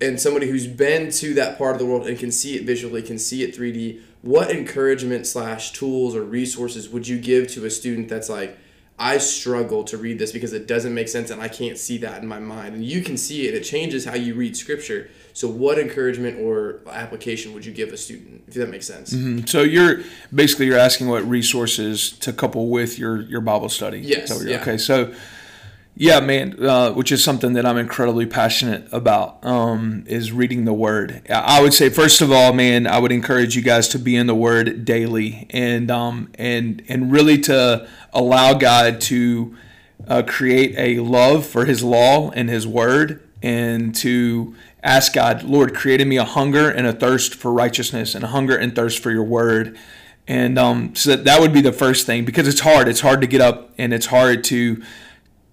And 0.00 0.18
somebody 0.18 0.48
who's 0.48 0.66
been 0.66 1.10
to 1.12 1.34
that 1.34 1.58
part 1.58 1.74
of 1.74 1.78
the 1.78 1.86
world 1.86 2.06
and 2.06 2.18
can 2.18 2.32
see 2.32 2.56
it 2.56 2.64
visually, 2.64 3.02
can 3.02 3.18
see 3.18 3.42
it 3.42 3.54
3D, 3.54 4.00
what 4.22 4.50
encouragement 4.50 5.26
slash 5.26 5.72
tools 5.72 6.16
or 6.16 6.22
resources 6.22 6.88
would 6.88 7.06
you 7.06 7.18
give 7.18 7.48
to 7.48 7.66
a 7.66 7.70
student 7.70 8.08
that's 8.08 8.30
like, 8.30 8.58
I 9.02 9.18
struggle 9.18 9.82
to 9.84 9.96
read 9.96 10.20
this 10.20 10.30
because 10.30 10.52
it 10.52 10.68
doesn't 10.68 10.94
make 10.94 11.08
sense 11.08 11.30
and 11.30 11.42
I 11.42 11.48
can't 11.48 11.76
see 11.76 11.98
that 11.98 12.22
in 12.22 12.28
my 12.28 12.38
mind. 12.38 12.76
And 12.76 12.84
you 12.84 13.02
can 13.02 13.16
see 13.16 13.48
it. 13.48 13.54
It 13.54 13.64
changes 13.64 14.04
how 14.04 14.14
you 14.14 14.34
read 14.34 14.56
scripture. 14.56 15.10
So, 15.32 15.48
what 15.48 15.76
encouragement 15.80 16.38
or 16.38 16.80
application 16.88 17.52
would 17.52 17.66
you 17.66 17.72
give 17.72 17.92
a 17.92 17.96
student, 17.96 18.44
if 18.46 18.54
that 18.54 18.68
makes 18.68 18.86
sense? 18.86 19.12
Mm-hmm. 19.12 19.46
So, 19.46 19.62
you're 19.62 20.02
basically 20.32 20.66
you're 20.66 20.78
asking 20.78 21.08
what 21.08 21.24
resources 21.24 22.12
to 22.18 22.32
couple 22.32 22.68
with 22.68 22.96
your 22.96 23.22
your 23.22 23.40
Bible 23.40 23.68
study. 23.68 23.98
Yes. 23.98 24.30
Yeah. 24.44 24.60
Okay. 24.60 24.78
So, 24.78 25.12
yeah, 25.94 26.20
man, 26.20 26.64
uh, 26.64 26.92
which 26.92 27.12
is 27.12 27.22
something 27.22 27.52
that 27.52 27.66
I'm 27.66 27.76
incredibly 27.76 28.24
passionate 28.24 28.88
about, 28.92 29.44
um, 29.44 30.04
is 30.06 30.32
reading 30.32 30.64
the 30.64 30.72
Word. 30.72 31.22
I 31.28 31.60
would 31.60 31.74
say, 31.74 31.90
first 31.90 32.22
of 32.22 32.32
all, 32.32 32.54
man, 32.54 32.86
I 32.86 32.98
would 32.98 33.12
encourage 33.12 33.56
you 33.56 33.62
guys 33.62 33.88
to 33.88 33.98
be 33.98 34.16
in 34.16 34.26
the 34.26 34.34
Word 34.34 34.86
daily 34.86 35.46
and 35.50 35.90
um, 35.90 36.32
and 36.36 36.82
and 36.88 37.12
really 37.12 37.38
to 37.42 37.86
allow 38.14 38.54
God 38.54 39.02
to 39.02 39.54
uh, 40.08 40.22
create 40.26 40.74
a 40.78 41.02
love 41.02 41.46
for 41.46 41.66
His 41.66 41.84
law 41.84 42.30
and 42.30 42.48
His 42.48 42.66
Word, 42.66 43.28
and 43.42 43.94
to 43.96 44.54
ask 44.82 45.12
God, 45.12 45.42
Lord, 45.42 45.74
create 45.74 46.00
in 46.00 46.08
me 46.08 46.16
a 46.16 46.24
hunger 46.24 46.70
and 46.70 46.86
a 46.86 46.94
thirst 46.94 47.34
for 47.34 47.52
righteousness, 47.52 48.14
and 48.14 48.24
a 48.24 48.28
hunger 48.28 48.56
and 48.56 48.74
thirst 48.74 49.02
for 49.02 49.10
Your 49.10 49.24
Word. 49.24 49.76
And 50.26 50.58
um, 50.58 50.94
so 50.94 51.10
that, 51.10 51.24
that 51.24 51.40
would 51.40 51.52
be 51.52 51.60
the 51.60 51.72
first 51.72 52.06
thing 52.06 52.24
because 52.24 52.48
it's 52.48 52.60
hard. 52.60 52.88
It's 52.88 53.00
hard 53.00 53.20
to 53.20 53.26
get 53.26 53.42
up 53.42 53.72
and 53.76 53.92
it's 53.92 54.06
hard 54.06 54.44
to 54.44 54.82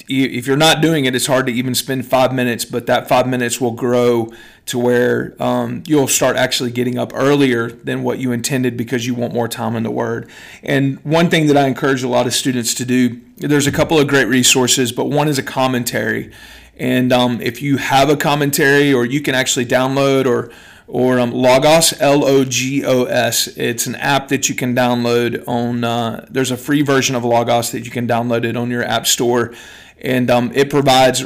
if 0.10 0.48
you're 0.48 0.58
not 0.58 0.82
doing 0.82 1.06
it, 1.06 1.16
it's 1.16 1.28
hard 1.28 1.46
to 1.46 1.54
even 1.54 1.76
spend 1.76 2.06
five 2.06 2.34
minutes, 2.34 2.66
but 2.66 2.88
that 2.88 3.08
five 3.08 3.28
minutes 3.28 3.62
will 3.62 3.72
grow 3.72 4.34
to 4.66 4.80
where 4.80 5.36
um, 5.42 5.84
you'll 5.86 6.08
start 6.08 6.36
actually 6.36 6.72
getting 6.72 6.98
up 6.98 7.12
earlier 7.14 7.70
than 7.70 8.02
what 8.02 8.18
you 8.18 8.32
intended 8.32 8.76
because 8.76 9.06
you 9.06 9.14
want 9.14 9.34
more 9.34 9.48
time 9.48 9.76
in 9.76 9.84
the 9.84 9.92
Word. 9.92 10.28
And 10.64 11.00
one 11.06 11.30
thing 11.30 11.48
that 11.48 11.58
I 11.58 11.68
encourage 11.68 12.02
a 12.02 12.08
lot 12.08 12.26
of 12.26 12.34
students 12.34 12.74
to 12.76 12.86
do, 12.86 13.22
there's 13.38 13.68
a 13.68 13.72
couple 13.72 14.00
of 14.00 14.08
great 14.08 14.26
resources, 14.26 14.92
but 14.92 15.06
one 15.06 15.28
is 15.28 15.38
a 15.38 15.44
commentary. 15.44 16.32
And 16.76 17.14
um, 17.14 17.40
if 17.42 17.62
you 17.62 17.78
have 17.78 18.10
a 18.10 18.18
commentary, 18.18 18.92
or 18.92 19.06
you 19.06 19.22
can 19.22 19.36
actually 19.36 19.66
download 19.66 20.26
or 20.26 20.52
or 20.90 21.20
um, 21.20 21.32
Logos, 21.32 21.94
L 22.02 22.26
O 22.26 22.44
G 22.44 22.84
O 22.84 23.04
S. 23.04 23.48
It's 23.56 23.86
an 23.86 23.96
app 23.96 24.30
that 24.30 24.50
you 24.50 24.56
can 24.56 24.76
download 24.76 25.48
on. 25.48 25.84
Uh, 25.84 26.26
there's 26.30 26.52
a 26.52 26.58
free 26.58 26.82
version 26.82 27.16
of 27.16 27.24
Logos 27.24 27.72
that 27.72 27.86
you 27.86 27.92
can 27.92 28.08
download 28.08 28.44
it 28.44 28.58
on 28.58 28.72
your 28.72 28.84
app 28.84 29.06
store, 29.06 29.54
and 30.02 30.30
um, 30.30 30.52
it 30.54 30.70
provides 30.70 31.26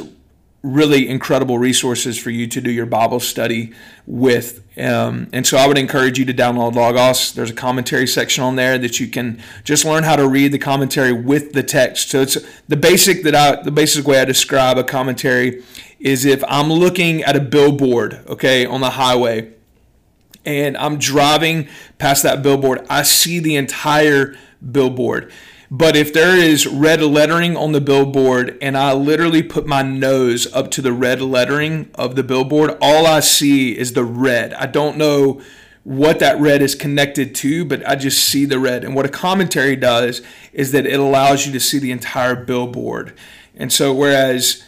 really 0.64 1.06
incredible 1.06 1.58
resources 1.58 2.18
for 2.18 2.30
you 2.30 2.46
to 2.46 2.58
do 2.58 2.70
your 2.70 2.86
Bible 2.86 3.20
study 3.20 3.70
with. 4.06 4.62
Um, 4.78 5.28
and 5.30 5.46
so 5.46 5.58
I 5.58 5.66
would 5.66 5.76
encourage 5.76 6.18
you 6.18 6.24
to 6.24 6.32
download 6.32 6.74
Logos. 6.74 7.32
There's 7.32 7.50
a 7.50 7.54
commentary 7.54 8.06
section 8.06 8.42
on 8.42 8.56
there 8.56 8.78
that 8.78 8.98
you 8.98 9.08
can 9.08 9.42
just 9.62 9.84
learn 9.84 10.04
how 10.04 10.16
to 10.16 10.26
read 10.26 10.52
the 10.52 10.58
commentary 10.58 11.12
with 11.12 11.52
the 11.52 11.62
text. 11.62 12.08
So 12.08 12.22
it's 12.22 12.38
the 12.66 12.76
basic 12.76 13.24
that 13.24 13.34
I 13.34 13.62
the 13.62 13.70
basic 13.70 14.06
way 14.06 14.20
I 14.20 14.24
describe 14.24 14.78
a 14.78 14.84
commentary 14.84 15.62
is 16.00 16.24
if 16.24 16.42
I'm 16.48 16.72
looking 16.72 17.22
at 17.22 17.36
a 17.36 17.40
billboard, 17.40 18.24
okay, 18.26 18.64
on 18.64 18.80
the 18.80 18.90
highway 18.90 19.52
and 20.46 20.78
I'm 20.78 20.98
driving 20.98 21.68
past 21.98 22.22
that 22.22 22.42
billboard, 22.42 22.86
I 22.88 23.02
see 23.02 23.38
the 23.38 23.56
entire 23.56 24.34
billboard. 24.72 25.30
But 25.76 25.96
if 25.96 26.12
there 26.12 26.36
is 26.36 26.68
red 26.68 27.02
lettering 27.02 27.56
on 27.56 27.72
the 27.72 27.80
billboard 27.80 28.56
and 28.62 28.78
I 28.78 28.92
literally 28.92 29.42
put 29.42 29.66
my 29.66 29.82
nose 29.82 30.46
up 30.54 30.70
to 30.70 30.80
the 30.80 30.92
red 30.92 31.20
lettering 31.20 31.90
of 31.96 32.14
the 32.14 32.22
billboard, 32.22 32.78
all 32.80 33.08
I 33.08 33.18
see 33.18 33.76
is 33.76 33.94
the 33.94 34.04
red. 34.04 34.54
I 34.54 34.66
don't 34.66 34.96
know 34.96 35.42
what 35.82 36.20
that 36.20 36.38
red 36.38 36.62
is 36.62 36.76
connected 36.76 37.34
to, 37.36 37.64
but 37.64 37.84
I 37.88 37.96
just 37.96 38.22
see 38.22 38.44
the 38.44 38.60
red. 38.60 38.84
And 38.84 38.94
what 38.94 39.04
a 39.04 39.08
commentary 39.08 39.74
does 39.74 40.22
is 40.52 40.70
that 40.70 40.86
it 40.86 41.00
allows 41.00 41.44
you 41.44 41.52
to 41.52 41.58
see 41.58 41.80
the 41.80 41.90
entire 41.90 42.36
billboard. 42.36 43.12
And 43.56 43.72
so, 43.72 43.92
whereas 43.92 44.62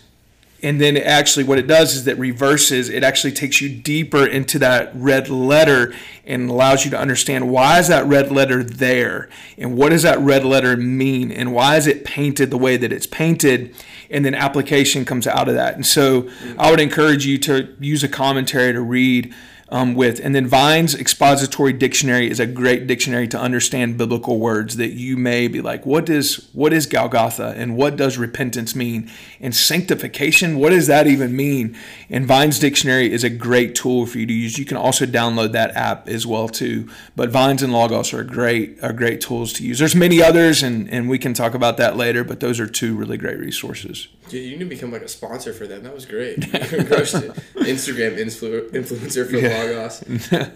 and 0.67 0.81
then 0.81 0.97
actually 0.97 1.45
what 1.45 1.59
it 1.59 1.69
does 1.69 1.95
is 1.95 2.05
that 2.07 2.19
reverses 2.19 2.89
it 2.89 3.05
actually 3.05 3.31
takes 3.31 3.61
you 3.61 3.69
deeper 3.69 4.27
into 4.27 4.59
that 4.59 4.91
red 4.97 5.29
letter 5.29 5.95
and 6.27 6.51
allows 6.51 6.85
you 6.85 6.91
to 6.91 6.99
understand 6.99 7.49
why 7.49 7.79
is 7.79 7.87
that 7.87 8.05
red 8.05 8.33
letter 8.33 8.65
there 8.65 9.29
and 9.57 9.77
what 9.77 9.91
does 9.91 10.03
that 10.03 10.19
red 10.19 10.45
letter 10.45 10.77
mean 10.77 11.31
and 11.31 11.55
why 11.55 11.77
is 11.77 11.87
it 11.87 12.05
painted 12.05 12.51
the 12.51 12.59
way 12.59 12.77
that 12.77 12.93
it's 12.93 13.07
painted? 13.07 13.75
And 14.11 14.25
then 14.25 14.35
application 14.35 15.05
comes 15.05 15.27
out 15.29 15.49
of 15.49 15.55
that. 15.55 15.77
And 15.77 15.87
so 15.87 16.29
i 16.59 16.71
would 16.71 16.81
encourage 16.81 17.25
you 17.25 17.39
to 17.39 17.75
use 17.79 18.03
a 18.03 18.09
commentary 18.09 18.73
to 18.73 18.81
read 18.81 19.33
um, 19.69 19.95
with. 19.95 20.21
And 20.21 20.35
then 20.35 20.47
Vine's 20.47 20.95
Expository 20.95 21.73
Dictionary 21.73 22.31
is 22.31 22.39
a 22.39 22.47
great 22.47 22.87
dictionary 22.87 23.27
to 23.29 23.39
understand 23.39 23.99
biblical 23.99 24.39
words 24.39 24.77
that 24.77 24.93
you 24.93 25.17
may 25.17 25.49
be 25.49 25.61
like, 25.61 25.85
what 25.85 26.09
is 26.09 26.49
what 26.53 26.73
is 26.73 26.87
Golgotha 26.87 27.55
and 27.57 27.77
what 27.77 27.97
does 27.97 28.17
repentance 28.17 28.75
mean? 28.77 29.11
And 29.41 29.55
sanctification, 29.55 30.59
what 30.59 30.71
does 30.71 30.87
that 30.87 31.07
even 31.07 31.35
mean? 31.35 31.77
And 32.09 32.27
Vine's 32.27 32.59
Dictionary 32.59 33.13
is 33.13 33.25
a 33.25 33.31
great 33.31 33.75
tool 33.75 34.07
for 34.07 34.19
you 34.19 34.27
to 34.27 34.33
use. 34.33 34.59
You 34.59 34.65
can 34.65 34.77
also 34.77 35.05
download 35.05 35.53
that 35.53 35.75
app 35.77 36.09
as 36.09 36.27
well 36.27 36.49
too. 36.49 36.89
But 37.17 37.31
Vines 37.31 37.63
and 37.63 37.73
Logos 37.73 38.13
are 38.13 38.25
great 38.25 38.83
are 38.83 38.93
great 38.93 39.21
tools 39.21 39.53
to 39.55 39.65
use. 39.65 39.79
There's 39.79 39.97
many 39.97 40.23
others, 40.23 40.63
and 40.63 40.89
and 40.91 41.09
we 41.09 41.19
can 41.19 41.35
talk 41.35 41.55
about 41.55 41.77
that 41.79 41.97
later. 41.97 42.23
But 42.23 42.41
those 42.41 42.61
are 42.61 42.67
two 42.67 42.95
really 42.95 43.17
great 43.17 43.39
resources. 43.39 44.09
Dude, 44.29 44.45
you 44.45 44.53
need 44.53 44.65
to 44.65 44.65
become 44.65 44.91
like 44.91 45.03
a 45.03 45.09
sponsor 45.09 45.53
for 45.53 45.67
them. 45.67 45.85
That 45.85 45.95
was 45.95 46.05
great. 46.05 46.39
Instagram 46.41 48.19
influ- 48.19 48.69
influencer 48.71 49.29
for 49.29 49.37
yeah. 49.37 49.56
Logos. 49.59 50.05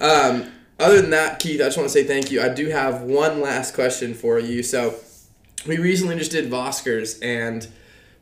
Um, 0.01 0.53
other 0.79 1.01
than 1.01 1.11
that, 1.11 1.39
Keith, 1.41 1.61
I 1.61 1.65
just 1.65 1.77
want 1.77 1.89
to 1.89 1.93
say 1.93 2.05
thank 2.05 2.31
you. 2.31 2.41
I 2.43 2.49
do 2.49 2.69
have 2.69 3.03
one 3.03 3.41
last 3.41 3.75
question 3.75 4.15
for 4.15 4.39
you. 4.39 4.63
So, 4.63 4.95
we 5.67 5.77
recently 5.79 6.17
just 6.17 6.31
did 6.31 6.51
Voskers, 6.51 7.19
and 7.23 7.69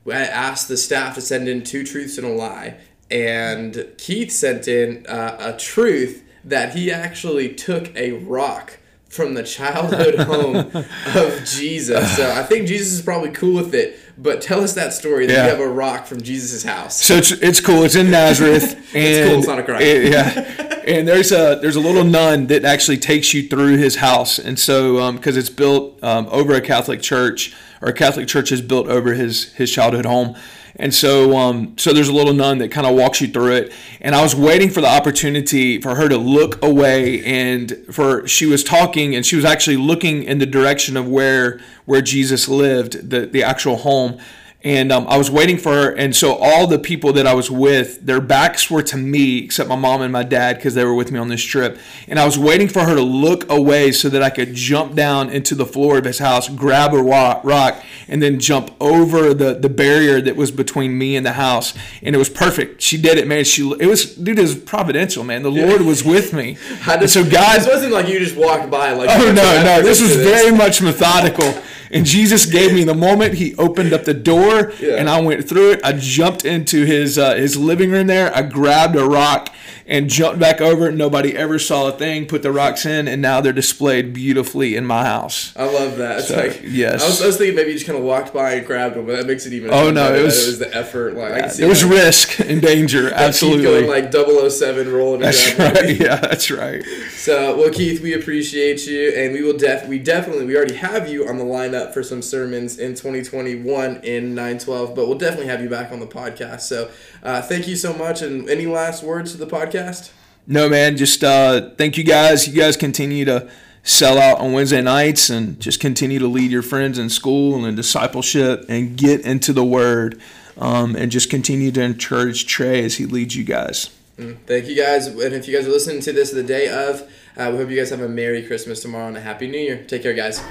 I 0.06 0.25
asked 0.25 0.68
the 0.68 0.76
staff 0.76 1.14
to 1.14 1.20
send 1.20 1.49
in 1.49 1.62
two 1.62 1.85
truths 1.85 2.18
and 2.18 2.26
a 2.26 2.30
lie. 2.30 2.78
And 3.11 3.92
Keith 3.97 4.32
sent 4.32 4.68
in 4.68 5.06
uh, 5.06 5.37
a 5.38 5.58
truth 5.58 6.25
that 6.44 6.75
he 6.75 6.90
actually 6.90 7.54
took 7.54 7.94
a 7.97 8.12
rock 8.12 8.78
from 9.08 9.35
the 9.35 9.42
childhood 9.42 10.14
home 10.20 10.56
of 10.56 11.44
Jesus. 11.44 12.16
So 12.16 12.30
I 12.30 12.42
think 12.42 12.68
Jesus 12.68 12.92
is 12.92 13.02
probably 13.02 13.30
cool 13.30 13.54
with 13.54 13.75
it. 13.75 13.99
But 14.18 14.42
tell 14.42 14.62
us 14.62 14.75
that 14.75 14.92
story 14.92 15.26
that 15.26 15.32
yeah. 15.32 15.44
you 15.44 15.50
have 15.50 15.61
a 15.61 15.68
rock 15.68 16.06
from 16.06 16.20
Jesus' 16.20 16.64
house. 16.64 17.02
So 17.02 17.14
it's, 17.14 17.30
it's 17.30 17.61
cool. 17.61 17.85
It's 17.85 17.94
in 17.94 18.11
Nazareth. 18.11 18.76
it's 18.94 19.28
cool. 19.28 19.38
It's 19.38 19.47
not 19.47 19.58
a 19.58 19.62
crime. 19.62 19.80
It, 19.82 20.12
yeah. 20.12 20.64
and 20.88 21.07
there's 21.07 21.33
a 21.33 21.59
there's 21.61 21.76
a 21.76 21.80
little 21.80 22.04
nun 22.04 22.47
that 22.47 22.64
actually 22.64 22.97
takes 22.97 23.35
you 23.35 23.47
through 23.47 23.76
his 23.76 23.97
house. 23.97 24.38
And 24.38 24.59
so 24.59 25.12
because 25.12 25.37
um, 25.37 25.40
it's 25.40 25.50
built 25.50 26.02
um, 26.02 26.26
over 26.30 26.54
a 26.54 26.61
Catholic 26.61 27.02
church, 27.02 27.54
or 27.83 27.88
a 27.88 27.92
Catholic 27.92 28.26
church 28.26 28.50
is 28.50 28.62
built 28.62 28.88
over 28.88 29.12
his 29.12 29.52
his 29.52 29.71
childhood 29.71 30.07
home. 30.07 30.37
And 30.80 30.95
so, 30.95 31.37
um, 31.37 31.76
so 31.76 31.92
there's 31.92 32.09
a 32.09 32.12
little 32.12 32.33
nun 32.33 32.59
that 32.59 32.71
kind 32.71 32.87
of 32.87 32.95
walks 32.95 33.21
you 33.21 33.26
through 33.26 33.52
it. 33.54 33.73
And 34.00 34.14
I 34.14 34.23
was 34.23 34.37
waiting 34.37 34.71
for 34.71 34.80
the 34.80 34.87
opportunity 34.87 35.80
for 35.80 35.97
her 35.97 36.09
to 36.09 36.16
look 36.16 36.62
away, 36.62 37.25
and 37.25 37.76
for 37.90 38.26
she 38.28 38.47
was 38.47 38.62
talking, 38.62 39.14
and 39.14 39.26
she 39.26 39.35
was 39.35 39.45
actually 39.45 39.76
looking 39.76 40.23
in 40.23 40.38
the 40.38 40.47
direction 40.47 40.97
of 40.97 41.09
where 41.09 41.61
where 41.85 42.00
Jesus 42.00 42.49
lived, 42.49 43.11
the 43.11 43.26
the 43.26 43.42
actual 43.42 43.78
home 43.78 44.18
and 44.65 44.91
um, 44.91 45.07
I 45.07 45.17
was 45.17 45.31
waiting 45.31 45.57
for 45.57 45.73
her. 45.73 45.95
And 45.95 46.17
so 46.17 46.35
all 46.35 46.67
the 46.67 46.81
people 46.81 47.12
that 47.12 47.29
I 47.29 47.35
was 47.35 47.49
with, 47.49 48.05
their 48.05 48.21
backs 48.21 48.69
were 48.69 48.83
to 48.83 48.97
me, 48.97 49.45
except 49.45 49.69
my 49.69 49.77
mom 49.77 50.03
and 50.03 50.12
my 50.12 50.25
dad, 50.25 50.57
because 50.57 50.75
they 50.75 50.85
were 50.85 50.95
with 50.95 51.12
me 51.12 51.19
on 51.21 51.29
this 51.29 51.43
trip. 51.43 51.79
And 52.09 52.19
I 52.19 52.27
was 52.27 52.37
waiting 52.37 52.67
for 52.67 52.81
her 52.81 52.97
to 52.97 53.03
look 53.03 53.49
away 53.50 53.93
so 53.93 54.09
that 54.09 54.21
I 54.21 54.31
could 54.31 54.55
jump 54.55 54.97
down 54.97 55.31
into 55.31 55.55
the 55.55 55.65
floor 55.65 55.99
of 55.99 56.05
his 56.05 56.19
house, 56.19 56.49
grab 56.49 56.93
a 56.93 57.00
rock, 57.00 57.85
and 58.09 58.21
then 58.21 58.41
jump 58.41 58.73
over 58.81 59.33
the, 59.33 59.55
the 59.55 59.69
barrier 59.69 60.21
that 60.21 60.35
was 60.35 60.50
between 60.50 60.99
me 60.99 61.15
and 61.15 61.25
the 61.25 61.35
house. 61.35 61.73
And 62.03 62.17
it 62.17 62.19
was 62.19 62.29
perfect. 62.29 62.83
She 62.83 63.00
did 63.00 63.17
it, 63.17 63.29
man. 63.29 63.45
She 63.45 63.62
it 63.79 63.87
was 63.87 64.17
dude, 64.17 64.41
it 64.41 64.43
was 64.43 64.57
providential, 64.57 65.23
man. 65.23 65.43
The 65.43 65.53
Lord 65.53 65.83
was 65.83 66.03
with 66.03 66.33
me. 66.33 66.55
so 67.07 67.23
God, 67.23 67.61
this 67.61 67.67
wasn't 67.69 67.93
like 67.93 68.09
you 68.09 68.19
just 68.19 68.37
walked 68.37 68.71
by 68.71 68.91
like. 68.93 69.09
Oh 69.11 69.27
no, 69.27 69.62
no, 69.62 69.83
this 69.83 70.00
was 70.00 70.17
very 70.17 70.50
much 70.50 70.83
methodical. 70.83 71.62
And 71.91 72.05
Jesus 72.05 72.45
gave 72.47 72.75
me 72.75 72.85
the 72.85 72.95
moment 72.95 73.35
he 73.35 73.55
opened 73.57 73.93
up 73.93 74.05
the 74.05 74.15
door 74.15 74.48
yeah. 74.81 74.97
and 74.97 75.09
I 75.09 75.21
went 75.21 75.49
through 75.49 75.73
it. 75.73 75.81
I 75.85 75.93
jumped 75.93 76.45
into 76.45 76.85
his 76.85 77.19
uh, 77.19 77.35
his 77.35 77.57
living 77.57 77.90
room 77.90 78.07
there. 78.07 78.35
I 78.35 78.43
grabbed 78.43 78.97
a 78.97 79.05
rock 79.05 79.55
and 79.88 80.11
jumped 80.11 80.38
back 80.38 80.61
over 80.61 80.88
it. 80.88 80.95
Nobody 80.95 81.35
ever 81.35 81.59
saw 81.59 81.88
a 81.88 81.93
thing. 81.93 82.26
Put 82.26 82.43
the 82.43 82.52
rocks 82.52 82.85
in, 82.85 83.09
and 83.09 83.23
now 83.23 83.40
they're 83.40 83.55
displayed 83.55 84.12
beautifully 84.12 84.76
in 84.76 84.85
my 84.85 85.05
house. 85.05 85.57
I 85.57 85.64
love 85.64 85.97
that. 85.97 86.19
It's 86.19 86.28
so, 86.28 86.37
like 86.37 86.61
yes. 86.62 87.02
I 87.02 87.07
was, 87.07 87.23
I 87.23 87.26
was, 87.26 87.37
thinking 87.38 87.57
maybe 87.57 87.71
you 87.71 87.76
just 87.76 87.87
kind 87.87 87.99
of 87.99 88.05
walked 88.05 88.35
by 88.35 88.52
and 88.52 88.67
grabbed 88.67 88.97
them, 88.97 89.07
but 89.07 89.17
that 89.17 89.26
makes 89.26 89.47
it 89.47 89.55
even. 89.55 89.73
Oh 89.73 89.90
no, 89.90 90.14
it 90.14 90.23
was, 90.23 90.45
it 90.45 90.47
was 90.47 90.59
the 90.59 90.76
effort. 90.76 91.14
Like 91.14 91.43
yeah, 91.43 91.52
there 91.52 91.69
was 91.69 91.83
risk 91.83 92.38
and 92.38 92.61
danger. 92.61 93.11
absolutely. 93.12 93.87
Going 93.87 93.88
like 93.88 94.12
007 94.12 94.93
rolling. 94.93 95.21
That's 95.23 95.59
right. 95.59 95.88
Yeah, 95.99 96.16
that's 96.16 96.51
right. 96.51 96.85
So 97.12 97.57
well, 97.57 97.70
Keith, 97.70 98.03
we 98.03 98.12
appreciate 98.12 98.87
you, 98.87 99.11
and 99.16 99.33
we 99.33 99.42
will 99.42 99.57
def 99.57 99.88
we 99.88 99.99
definitely 99.99 100.44
we 100.44 100.55
already 100.55 100.75
have 100.75 101.09
you 101.09 101.27
on 101.27 101.38
the 101.38 101.44
lineup 101.44 101.94
for 101.94 102.03
some 102.03 102.20
sermons 102.20 102.79
in 102.79 102.90
2021 102.90 103.96
in 104.05 104.35
912, 104.38 104.94
but 104.94 105.07
we'll 105.07 105.18
definitely 105.18 105.46
have 105.46 105.61
you 105.61 105.68
back 105.68 105.92
on 105.92 106.01
the 106.01 106.07
podcast. 106.07 106.62
So 106.62 106.90
uh, 107.22 107.42
thank 107.42 107.68
you 107.68 107.77
so 107.77 107.92
much, 107.92 108.22
and 108.22 108.48
any 108.48 108.66
last 108.66 109.03
words 109.03 109.33
to 109.33 109.38
the 109.38 109.46
podcast? 109.46 109.59
podcast? 109.59 110.11
No, 110.46 110.68
man. 110.68 110.96
Just 110.96 111.22
uh, 111.22 111.70
thank 111.77 111.96
you 111.96 112.05
guys. 112.05 112.48
You 112.48 112.55
guys 112.55 112.77
continue 112.77 113.24
to 113.27 113.51
sell 113.83 114.18
out 114.18 114.38
on 114.38 114.53
Wednesday 114.53 114.83
nights 114.83 115.31
and 115.31 115.59
just 115.61 115.81
continue 115.81 116.18
to 116.18 116.27
lead 116.27 116.51
your 116.51 116.62
friends 116.62 116.98
in 116.98 117.09
school 117.09 117.57
and 117.57 117.66
in 117.66 117.74
discipleship 117.74 118.64
and 118.68 118.96
get 118.96 119.22
into 119.22 119.53
the 119.53 119.64
Word 119.64 120.20
um, 120.57 120.96
and 120.96 121.11
just 121.11 121.31
continue 121.31 121.70
to 121.72 121.83
encourage 121.83 122.46
Trey 122.46 122.85
as 122.85 122.96
he 122.96 123.07
leads 123.07 123.37
you 123.37 123.44
guys. 123.44 123.90
Mm, 124.18 124.37
thank 124.46 124.66
you 124.66 124.74
guys. 124.74 125.07
And 125.07 125.35
if 125.35 125.46
you 125.46 125.57
guys 125.57 125.66
are 125.66 125.70
listening 125.70 126.01
to 126.01 126.12
this 126.12 126.33
the 126.33 126.42
day 126.42 126.68
of, 126.68 127.03
uh, 127.37 127.51
we 127.53 127.59
hope 127.59 127.70
you 127.70 127.77
guys 127.77 127.90
have 127.90 128.01
a 128.01 128.09
Merry 128.09 128.44
Christmas 128.44 128.81
tomorrow 128.81 129.07
and 129.07 129.16
a 129.16 129.20
Happy 129.20 129.48
New 129.48 129.59
Year. 129.59 129.85
Take 129.87 130.03
care, 130.03 130.14
guys. 130.14 130.42